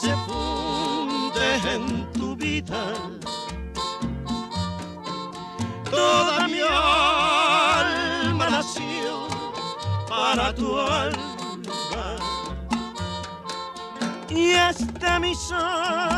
se 0.00 0.16
funde 0.24 1.46
en 1.74 2.10
tu 2.12 2.34
vida. 2.34 2.82
Toda 5.90 6.48
mi 6.48 6.60
alma 6.62 8.48
nació 8.48 9.28
para 10.08 10.54
tu 10.54 10.78
alma. 10.78 12.16
Y 14.30 14.54
hasta 14.54 15.20
mi 15.20 15.34
sangre 15.34 16.13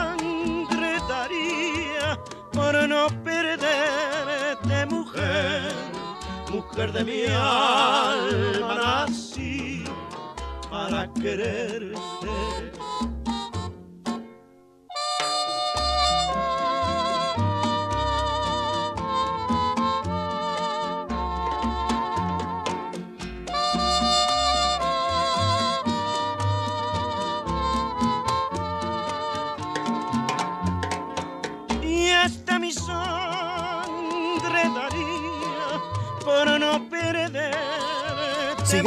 mujer 6.76 6.92
de 6.92 7.04
mi 7.04 7.24
alma 7.26 8.74
nací 8.74 9.82
para 10.70 11.08
quererte. 11.14 12.75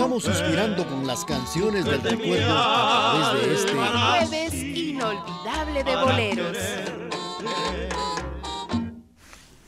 Mujer. 0.09 0.33
suspirando 0.33 0.87
con 0.87 1.05
las 1.05 1.23
canciones 1.23 1.85
del 1.85 2.01
recuerdo 2.01 2.51
a 2.51 3.31
través 3.31 3.47
de 3.47 3.53
este 3.55 3.73
Jueves 3.73 4.53
inolvidable 4.53 5.83
de 5.83 5.95
boleros. 5.95 6.57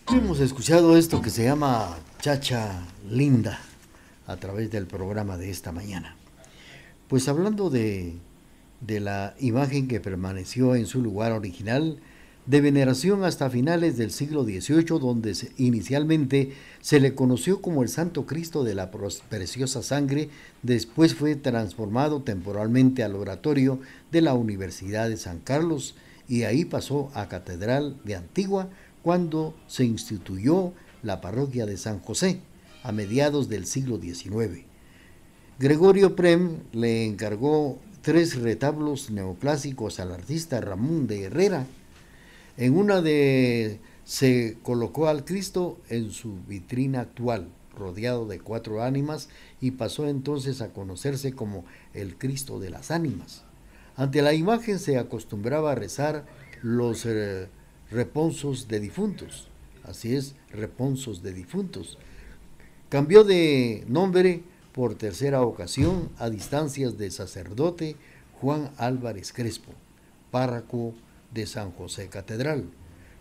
Hemos 0.08 0.40
escuchado 0.40 0.98
esto 0.98 1.22
que 1.22 1.30
se 1.30 1.44
llama 1.44 1.96
Chacha 2.20 2.82
Linda 3.10 3.60
a 4.28 4.36
través 4.38 4.72
del 4.72 4.88
programa 4.88 5.38
de 5.38 5.52
esta 5.52 5.72
mañana. 5.72 6.16
Pues 7.08 7.28
hablando 7.28 7.70
de, 7.70 8.16
de 8.80 9.00
la 9.00 9.36
imagen 9.40 9.88
que 9.88 10.00
permaneció 10.00 10.76
en 10.76 10.88
su 10.88 11.02
lugar 11.02 11.32
original, 11.34 12.00
de 12.46 12.62
veneración 12.62 13.24
hasta 13.24 13.50
finales 13.50 13.98
del 13.98 14.12
siglo 14.12 14.44
XVIII, 14.44 15.00
donde 15.00 15.36
inicialmente 15.58 16.54
se 16.82 17.00
le 17.00 17.14
conoció 17.14 17.62
como 17.62 17.84
el 17.84 17.90
Santo 17.90 18.26
Cristo 18.26 18.64
de 18.64 18.76
la 18.76 18.92
preciosa 18.92 19.84
sangre, 19.84 20.30
después 20.64 21.14
fue 21.16 21.36
transformado 21.36 22.22
temporalmente 22.22 23.04
al 23.04 23.16
oratorio 23.16 23.80
de 24.12 24.22
la 24.22 24.34
Universidad 24.34 25.10
de 25.10 25.18
San 25.18 25.40
Carlos 25.40 25.96
y 26.28 26.44
ahí 26.44 26.66
pasó 26.66 27.12
a 27.14 27.28
Catedral 27.28 27.98
de 28.04 28.16
Antigua 28.16 28.70
cuando 29.04 29.56
se 29.68 29.86
instituyó 29.86 30.74
la 31.04 31.22
parroquia 31.22 31.66
de 31.66 31.78
San 31.78 32.00
José 32.00 32.40
a 32.84 32.92
mediados 32.92 33.50
del 33.50 33.66
siglo 33.66 34.00
XIX. 34.00 34.66
Gregorio 35.60 36.16
Prem 36.16 36.58
le 36.72 37.06
encargó 37.06 37.78
tres 38.02 38.40
retablos 38.40 39.12
neoclásicos 39.12 40.00
al 40.00 40.12
artista 40.12 40.60
Ramón 40.60 41.08
de 41.08 41.26
Herrera. 41.26 41.68
En 42.58 42.76
una 42.78 43.02
de 43.02 43.80
se 44.04 44.58
colocó 44.64 45.08
al 45.08 45.24
Cristo 45.24 45.80
en 45.90 46.12
su 46.12 46.36
vitrina 46.48 47.02
actual, 47.02 47.50
rodeado 47.78 48.26
de 48.26 48.40
cuatro 48.40 48.84
ánimas, 48.84 49.30
y 49.62 49.72
pasó 49.72 50.08
entonces 50.08 50.62
a 50.62 50.74
conocerse 50.74 51.34
como 51.34 51.66
el 51.94 52.18
Cristo 52.18 52.60
de 52.60 52.70
las 52.70 52.92
ánimas. 52.92 53.44
Ante 53.96 54.22
la 54.22 54.34
imagen 54.34 54.80
se 54.80 54.98
acostumbraba 54.98 55.72
a 55.72 55.76
rezar 55.76 56.26
los 56.62 57.06
eh, 57.06 57.48
reponsos 57.90 58.68
de 58.68 58.80
difuntos. 58.80 59.48
Así 59.84 60.16
es, 60.16 60.36
reponsos 60.52 61.24
de 61.24 61.34
difuntos. 61.34 61.98
Cambió 62.90 63.24
de 63.24 63.86
nombre 63.88 64.44
por 64.74 64.96
tercera 64.96 65.42
ocasión 65.42 66.10
a 66.18 66.30
distancias 66.30 66.98
de 66.98 67.12
sacerdote 67.12 67.96
Juan 68.40 68.72
Álvarez 68.78 69.34
Crespo, 69.34 69.72
párroco 70.32 70.94
de 71.34 71.46
San 71.46 71.72
José 71.72 72.08
Catedral. 72.08 72.66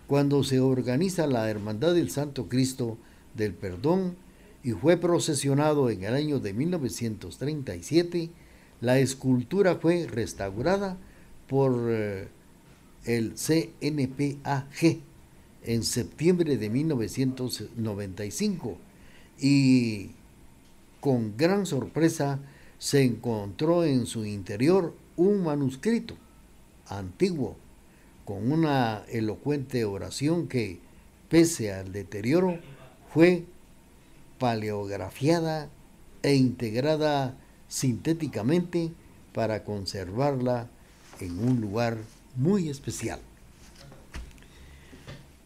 Cuando 0.06 0.42
se 0.42 0.60
organiza 0.60 1.26
la 1.26 1.48
Hermandad 1.48 1.94
del 1.94 2.10
Santo 2.10 2.48
Cristo 2.48 2.98
del 3.34 3.54
Perdón 3.54 4.16
y 4.64 4.72
fue 4.72 4.96
procesionado 4.96 5.90
en 5.90 6.04
el 6.04 6.14
año 6.14 6.40
de 6.40 6.52
1937, 6.52 8.30
la 8.80 8.98
escultura 8.98 9.76
fue 9.76 10.06
restaurada 10.06 10.96
por 11.48 11.86
eh, 11.88 12.28
el 13.04 13.34
CNPAG 13.34 14.98
en 15.62 15.84
septiembre 15.84 16.56
de 16.56 16.70
1995 16.70 18.78
y 19.38 20.10
con 21.00 21.36
gran 21.36 21.66
sorpresa 21.66 22.38
se 22.78 23.02
encontró 23.02 23.84
en 23.84 24.06
su 24.06 24.24
interior 24.24 24.94
un 25.16 25.42
manuscrito 25.42 26.16
antiguo 26.88 27.56
con 28.24 28.50
una 28.50 29.04
elocuente 29.08 29.84
oración 29.84 30.48
que, 30.48 30.80
pese 31.28 31.72
al 31.72 31.92
deterioro, 31.92 32.58
fue 33.12 33.44
paleografiada 34.38 35.68
e 36.22 36.34
integrada 36.34 37.36
sintéticamente 37.68 38.92
para 39.32 39.64
conservarla 39.64 40.68
en 41.20 41.38
un 41.38 41.60
lugar 41.60 41.98
muy 42.36 42.68
especial. 42.68 43.20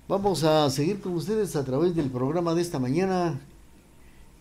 Vamos 0.06 0.44
a 0.44 0.68
seguir 0.70 1.00
con 1.00 1.14
ustedes 1.14 1.56
a 1.56 1.64
través 1.64 1.94
del 1.94 2.10
programa 2.10 2.54
de 2.54 2.62
esta 2.62 2.78
mañana 2.78 3.40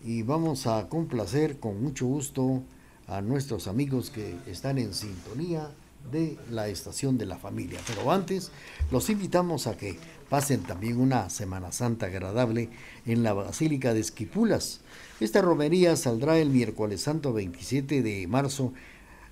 y 0.04 0.22
vamos 0.22 0.66
a 0.66 0.88
complacer 0.88 1.58
con 1.58 1.82
mucho 1.82 2.06
gusto 2.06 2.62
a 3.06 3.22
nuestros 3.22 3.66
amigos 3.66 4.10
que 4.10 4.36
están 4.46 4.78
en 4.78 4.92
sintonía 4.92 5.70
de 6.10 6.38
la 6.50 6.68
estación 6.68 7.18
de 7.18 7.26
la 7.26 7.36
familia. 7.36 7.80
Pero 7.86 8.12
antes 8.12 8.50
los 8.90 9.10
invitamos 9.10 9.66
a 9.66 9.76
que 9.76 9.98
pasen 10.28 10.62
también 10.62 11.00
una 11.00 11.30
Semana 11.30 11.72
Santa 11.72 12.06
agradable 12.06 12.70
en 13.06 13.22
la 13.22 13.32
Basílica 13.32 13.94
de 13.94 14.00
Esquipulas. 14.00 14.80
Esta 15.20 15.42
romería 15.42 15.96
saldrá 15.96 16.38
el 16.38 16.50
miércoles 16.50 17.02
santo 17.02 17.32
27 17.32 18.02
de 18.02 18.26
marzo 18.26 18.72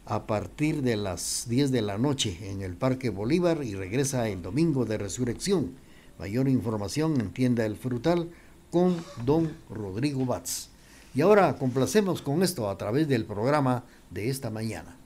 a 0.07 0.27
partir 0.27 0.83
de 0.83 0.97
las 0.97 1.47
10 1.49 1.71
de 1.71 1.83
la 1.83 1.99
noche 1.99 2.39
en 2.51 2.63
el 2.63 2.75
Parque 2.75 3.11
Bolívar 3.11 3.63
y 3.63 3.75
regresa 3.75 4.29
el 4.29 4.43
domingo 4.43 4.85
de 4.85 4.99
resurrección. 4.99 5.75
Mayor 6.19 6.49
información 6.49 7.21
en 7.21 7.33
Tienda 7.33 7.65
El 7.65 7.77
Frutal 7.77 8.29
con 8.71 8.97
don 9.25 9.53
Rodrigo 9.71 10.25
Batz. 10.25 10.69
Y 11.15 11.21
ahora 11.21 11.57
complacemos 11.57 12.23
con 12.23 12.43
esto 12.43 12.71
a 12.71 12.79
través 12.79 13.07
del 13.07 13.25
programa 13.25 13.85
de 14.11 14.31
esta 14.31 14.51
mañana. 14.51 14.97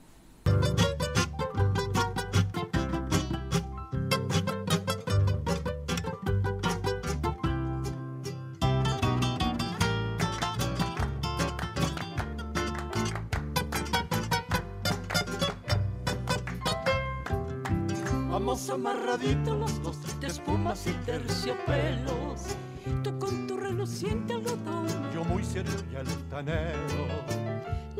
Y 20.87 20.93
terciopelos. 21.05 22.55
Tú 23.03 23.19
con 23.19 23.47
tu 23.47 23.57
reluciente 23.57 24.33
algodón. 24.33 24.87
Yo 25.13 25.23
muy 25.25 25.43
serio 25.43 25.73
y 25.91 25.95
altanero. 25.95 27.07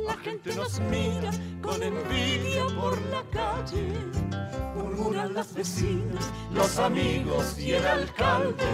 La 0.06 0.16
gente 0.18 0.56
nos 0.56 0.80
mira 0.80 1.32
con 1.62 1.82
envidia 1.84 2.66
por 2.80 3.00
la 3.08 3.24
calle. 3.32 3.94
Murmuran 4.76 5.34
las 5.34 5.54
vecinas, 5.54 6.32
los 6.54 6.78
amigos 6.80 7.60
y 7.60 7.74
el 7.74 7.86
alcalde. 7.86 8.66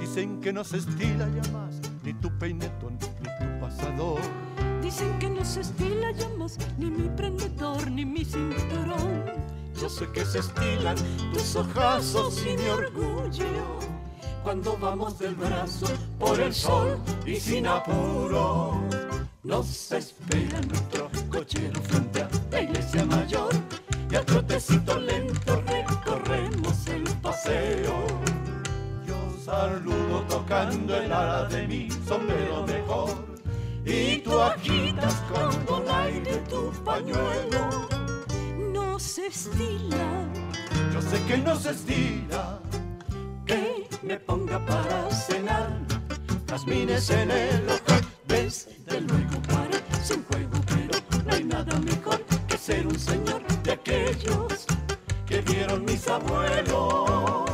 Dicen 0.00 0.40
que 0.40 0.52
no 0.52 0.64
se 0.64 0.78
estila 0.78 1.28
ya 1.28 1.52
más 1.52 1.80
ni 2.02 2.12
tu 2.14 2.30
peinetón 2.38 2.98
ni 2.98 3.28
tu 3.28 3.60
pasador. 3.60 4.20
Dicen 4.82 5.18
que 5.18 5.30
no 5.30 5.44
se 5.44 5.60
estila 5.60 6.10
ya 6.12 6.28
más 6.30 6.58
ni 6.76 6.90
mi 6.90 7.08
prendedor 7.10 7.90
ni 7.90 8.04
mi 8.04 8.24
cinturón. 8.24 9.51
Yo 9.82 9.88
sé 9.88 10.06
que 10.12 10.24
se 10.24 10.38
estilan 10.38 10.94
tus 11.32 11.56
ojazos 11.56 12.40
y 12.46 12.56
mi 12.56 12.68
orgullo 12.68 13.80
cuando 14.44 14.76
vamos 14.76 15.18
del 15.18 15.34
brazo 15.34 15.86
por 16.20 16.38
el 16.38 16.54
sol 16.54 17.00
y 17.26 17.34
sin 17.34 17.66
apuro. 17.66 18.80
Nos 19.42 19.90
espera 19.90 20.60
nuestro 20.60 21.10
cochero 21.28 21.82
frente 21.82 22.22
a 22.22 22.28
la 22.52 22.60
iglesia 22.60 23.04
mayor 23.06 23.52
y 24.08 24.14
a 24.14 24.24
trotecito 24.24 25.00
lento 25.00 25.60
recorremos 25.66 26.86
el 26.86 27.02
paseo. 27.20 28.06
Yo 29.04 29.16
saludo 29.44 30.22
tocando 30.28 30.94
el 30.94 31.12
ala 31.12 31.46
de 31.46 31.66
mi 31.66 31.90
sombrero 32.06 32.64
mejor 32.68 33.16
y 33.84 34.18
tú 34.18 34.40
agitas 34.40 35.14
con 35.22 35.66
donaire 35.66 36.36
tu 36.48 36.70
pañuelo. 36.84 37.88
No 39.02 39.08
se 39.08 39.26
estila, 39.26 40.28
yo 40.94 41.02
sé 41.02 41.20
que 41.26 41.36
no 41.38 41.56
se 41.56 41.70
estila 41.70 42.60
que 43.44 43.88
me 44.00 44.16
ponga 44.16 44.64
para 44.64 45.10
cenar. 45.10 45.76
Jazmines 46.46 47.10
en 47.10 47.32
el 47.32 47.68
ojal, 47.68 48.06
desde 48.28 49.00
luego 49.00 49.42
parece 49.48 50.14
un 50.14 50.24
juego, 50.26 50.60
pero 50.68 51.24
no 51.24 51.34
hay 51.34 51.42
nada 51.42 51.80
mejor 51.80 52.22
que 52.46 52.56
ser 52.56 52.86
un 52.86 52.96
señor 52.96 53.44
de 53.64 53.72
aquellos 53.72 54.66
que 55.26 55.40
vieron 55.40 55.84
mis 55.84 56.06
abuelos. 56.06 57.51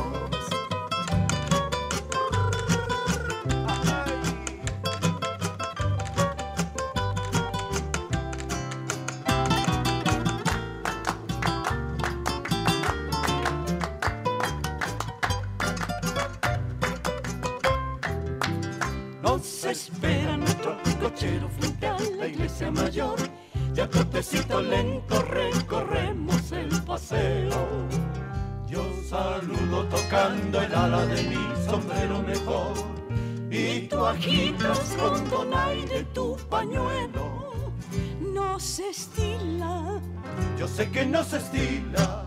Que 40.87 41.05
no 41.05 41.23
se 41.25 41.37
estila 41.37 42.25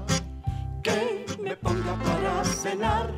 que 0.83 1.25
me 1.43 1.57
ponga 1.57 1.95
para 2.05 2.45
cenar. 2.45 3.11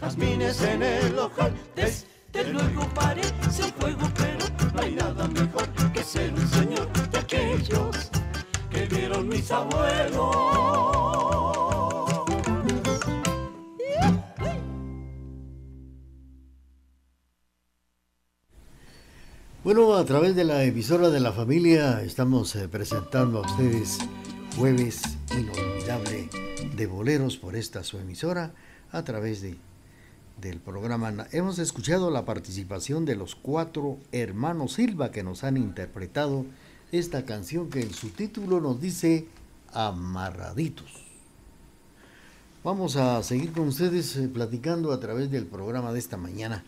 Jazmines 0.00 0.60
en 0.62 0.82
el 0.82 1.18
ojal, 1.18 1.52
desde 1.74 2.52
luego 2.52 2.86
parece 2.94 3.64
un 3.64 3.72
juego, 3.80 4.08
pero 4.14 4.72
no 4.74 4.80
hay 4.80 4.94
nada 4.94 5.26
mejor 5.28 5.68
que 5.92 6.02
ser 6.02 6.32
un 6.34 6.48
señor 6.48 6.92
de 7.10 7.18
aquellos 7.18 8.10
que 8.70 8.86
vieron 8.86 9.28
mis 9.28 9.50
abuelos. 9.50 10.36
Bueno, 19.64 19.94
a 19.96 20.04
través 20.04 20.36
de 20.36 20.44
la 20.44 20.62
emisora 20.64 21.10
de 21.10 21.20
la 21.20 21.32
familia 21.32 22.02
estamos 22.02 22.54
eh, 22.56 22.68
presentando 22.68 23.38
a 23.38 23.40
ustedes 23.42 23.98
jueves 24.58 25.02
inolvidable 25.30 26.28
de 26.74 26.86
boleros 26.88 27.36
por 27.36 27.54
esta 27.54 27.84
su 27.84 27.96
emisora 27.98 28.52
a 28.90 29.04
través 29.04 29.40
de 29.40 29.56
del 30.40 30.58
programa. 30.58 31.28
Hemos 31.30 31.60
escuchado 31.60 32.10
la 32.10 32.24
participación 32.24 33.04
de 33.04 33.14
los 33.14 33.36
cuatro 33.36 33.98
hermanos 34.10 34.72
Silva 34.72 35.12
que 35.12 35.22
nos 35.22 35.44
han 35.44 35.56
interpretado 35.56 36.44
esta 36.90 37.24
canción 37.24 37.70
que 37.70 37.82
en 37.82 37.92
su 37.92 38.08
título 38.08 38.60
nos 38.60 38.80
dice 38.80 39.28
Amarraditos. 39.72 41.04
Vamos 42.64 42.96
a 42.96 43.22
seguir 43.22 43.52
con 43.52 43.68
ustedes 43.68 44.16
eh, 44.16 44.28
platicando 44.28 44.92
a 44.92 44.98
través 44.98 45.30
del 45.30 45.46
programa 45.46 45.92
de 45.92 46.00
esta 46.00 46.16
mañana. 46.16 46.64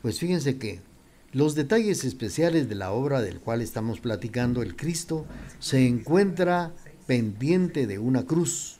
Pues 0.00 0.18
fíjense 0.18 0.56
que 0.56 0.80
los 1.32 1.54
detalles 1.54 2.04
especiales 2.04 2.70
de 2.70 2.74
la 2.74 2.92
obra 2.92 3.20
del 3.20 3.40
cual 3.40 3.60
estamos 3.60 4.00
platicando, 4.00 4.62
el 4.62 4.76
Cristo, 4.76 5.26
se 5.60 5.86
encuentra 5.86 6.72
pendiente 7.06 7.86
de 7.86 7.98
una 7.98 8.24
cruz 8.24 8.78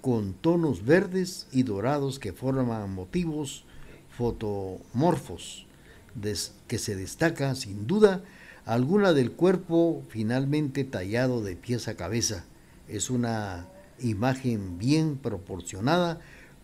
con 0.00 0.34
tonos 0.34 0.84
verdes 0.84 1.46
y 1.52 1.62
dorados 1.62 2.18
que 2.18 2.32
forman 2.32 2.94
motivos 2.94 3.64
fotomorfos 4.10 5.66
que 6.66 6.78
se 6.78 6.96
destaca 6.96 7.54
sin 7.54 7.86
duda 7.86 8.22
alguna 8.64 9.12
del 9.12 9.32
cuerpo 9.32 10.02
finalmente 10.08 10.84
tallado 10.84 11.42
de 11.42 11.56
pies 11.56 11.88
a 11.88 11.96
cabeza. 11.96 12.44
Es 12.88 13.10
una 13.10 13.66
imagen 14.00 14.78
bien 14.78 15.16
proporcionada 15.16 16.20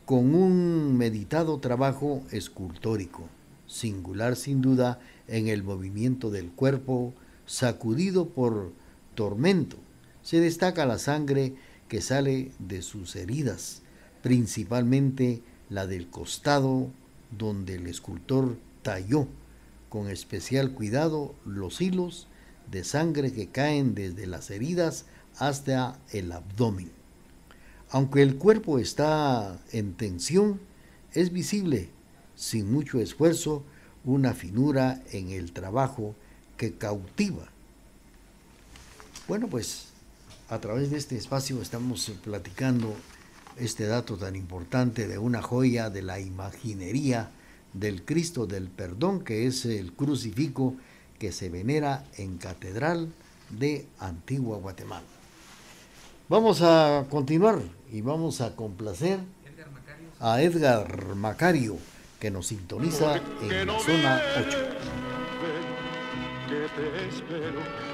con 0.06 0.34
un 0.34 0.96
meditado 0.96 1.58
trabajo 1.58 2.22
escultórico, 2.30 3.28
singular 3.66 4.36
sin 4.36 4.60
duda 4.60 5.00
en 5.28 5.48
el 5.48 5.62
movimiento 5.62 6.30
del 6.30 6.50
cuerpo 6.50 7.14
sacudido 7.46 8.28
por 8.28 8.72
tormento. 9.14 9.76
Se 10.22 10.40
destaca 10.40 10.86
la 10.86 10.98
sangre 10.98 11.54
que 11.88 12.00
sale 12.00 12.52
de 12.58 12.82
sus 12.82 13.16
heridas, 13.16 13.82
principalmente 14.22 15.42
la 15.68 15.86
del 15.86 16.08
costado 16.08 16.88
donde 17.36 17.76
el 17.76 17.86
escultor 17.86 18.56
talló 18.82 19.28
con 19.88 20.08
especial 20.08 20.72
cuidado 20.72 21.34
los 21.44 21.80
hilos 21.80 22.28
de 22.70 22.84
sangre 22.84 23.32
que 23.32 23.48
caen 23.48 23.94
desde 23.94 24.26
las 24.26 24.50
heridas 24.50 25.06
hasta 25.38 25.98
el 26.12 26.32
abdomen. 26.32 26.90
Aunque 27.90 28.22
el 28.22 28.36
cuerpo 28.36 28.78
está 28.78 29.60
en 29.72 29.94
tensión, 29.94 30.60
es 31.12 31.32
visible, 31.32 31.90
sin 32.36 32.70
mucho 32.72 33.00
esfuerzo, 33.00 33.64
una 34.04 34.32
finura 34.32 35.02
en 35.10 35.30
el 35.30 35.52
trabajo 35.52 36.14
que 36.56 36.74
cautiva. 36.74 37.48
Bueno, 39.26 39.48
pues 39.48 39.89
a 40.50 40.60
través 40.60 40.90
de 40.90 40.98
este 40.98 41.16
espacio 41.16 41.62
estamos 41.62 42.10
platicando 42.24 42.94
este 43.56 43.86
dato 43.86 44.16
tan 44.16 44.34
importante 44.34 45.06
de 45.06 45.16
una 45.16 45.42
joya 45.42 45.90
de 45.90 46.02
la 46.02 46.18
imaginería 46.18 47.30
del 47.72 48.04
Cristo 48.04 48.46
del 48.46 48.68
Perdón, 48.68 49.22
que 49.22 49.46
es 49.46 49.64
el 49.64 49.92
crucifijo 49.92 50.74
que 51.20 51.30
se 51.30 51.50
venera 51.50 52.04
en 52.16 52.36
Catedral 52.38 53.12
de 53.50 53.86
Antigua 54.00 54.58
Guatemala. 54.58 55.06
Vamos 56.28 56.62
a 56.62 57.06
continuar 57.08 57.60
y 57.92 58.00
vamos 58.00 58.40
a 58.40 58.56
complacer 58.56 59.20
a 60.18 60.42
Edgar 60.42 61.14
Macario, 61.14 61.76
que 62.18 62.32
nos 62.32 62.48
sintoniza 62.48 63.20
en 63.40 63.66
la 63.68 63.78
zona 63.78 64.20
8. 64.36 64.58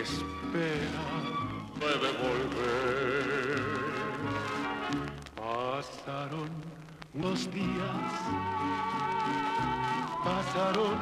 espera, 0.00 1.04
puede 1.78 2.10
volver. 2.22 3.64
Pasaron 5.36 6.50
los 7.14 7.50
días, 7.52 8.12
pasaron 10.24 10.96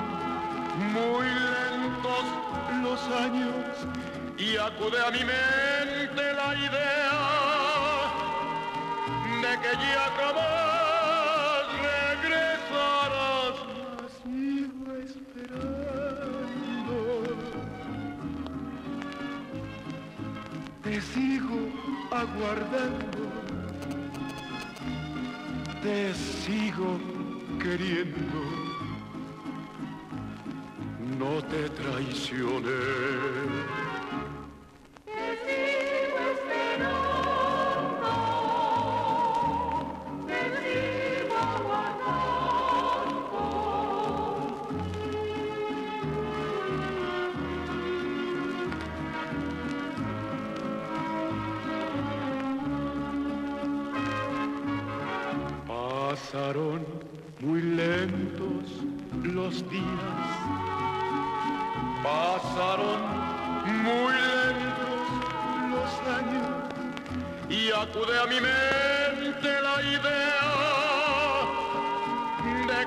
muy 0.93 1.27
lentos 1.27 2.25
los 2.83 3.01
años. 3.19 3.87
Y 4.39 4.57
acude 4.57 4.99
a 5.07 5.11
mi 5.11 5.21
mente 5.21 6.33
la 6.35 6.55
idea 6.57 7.23
de 9.43 9.53
que 9.61 9.73
ya 9.77 10.11
jamás 10.17 10.62
aguardando. 22.23 23.23
Te 25.83 26.15
sigo 26.15 26.99
queriendo. 27.61 28.41
No 31.19 31.43
te 31.51 31.69
traicioné. 31.71 33.42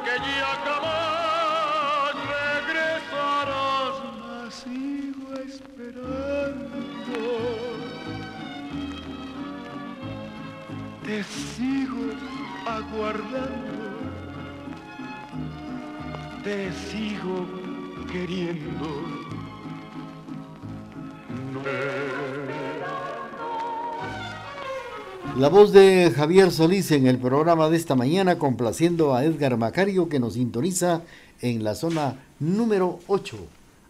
Que 0.04 0.16
ya 0.39 0.54
jamás 0.66 2.14
regresarás, 2.66 3.96
sigo 4.54 5.30
esperando. 5.48 7.20
Te 11.06 11.24
sigo 11.24 12.06
aguardando, 12.66 13.78
te 16.43 16.58
sigo 16.74 17.46
queriendo. 18.12 19.35
La 25.38 25.50
voz 25.50 25.74
de 25.74 26.14
Javier 26.16 26.50
Solís 26.50 26.92
en 26.92 27.08
el 27.08 27.18
programa 27.18 27.70
de 27.70 27.76
esta 27.76 27.94
mañana 27.94 28.40
complaciendo 28.40 29.14
a 29.14 29.26
Edgar 29.26 29.58
Macario 29.58 30.08
que 30.08 30.18
nos 30.18 30.36
sintoniza 30.36 31.02
en 31.42 31.66
la 31.66 31.76
zona 31.76 32.24
número 32.40 33.00
8, 33.08 33.38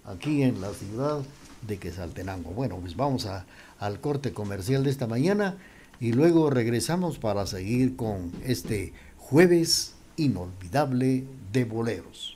aquí 0.06 0.41
en 0.41 0.60
la 0.60 0.74
ciudad 0.74 1.20
de 1.62 1.78
Quesaltenango. 1.78 2.50
Bueno, 2.50 2.78
pues 2.78 2.96
vamos 2.96 3.28
a, 3.28 3.46
al 3.78 4.02
corte 4.02 4.34
comercial 4.34 4.84
de 4.84 4.89
esta 4.89 5.06
mañana 5.06 5.56
y 6.00 6.14
luego 6.14 6.50
regresamos 6.50 7.20
para 7.20 7.46
seguir 7.46 7.96
con 7.96 8.32
este 8.43 8.93
jueves 9.20 9.93
inolvidable 10.18 11.26
de 11.54 11.66
boleros. 11.66 12.36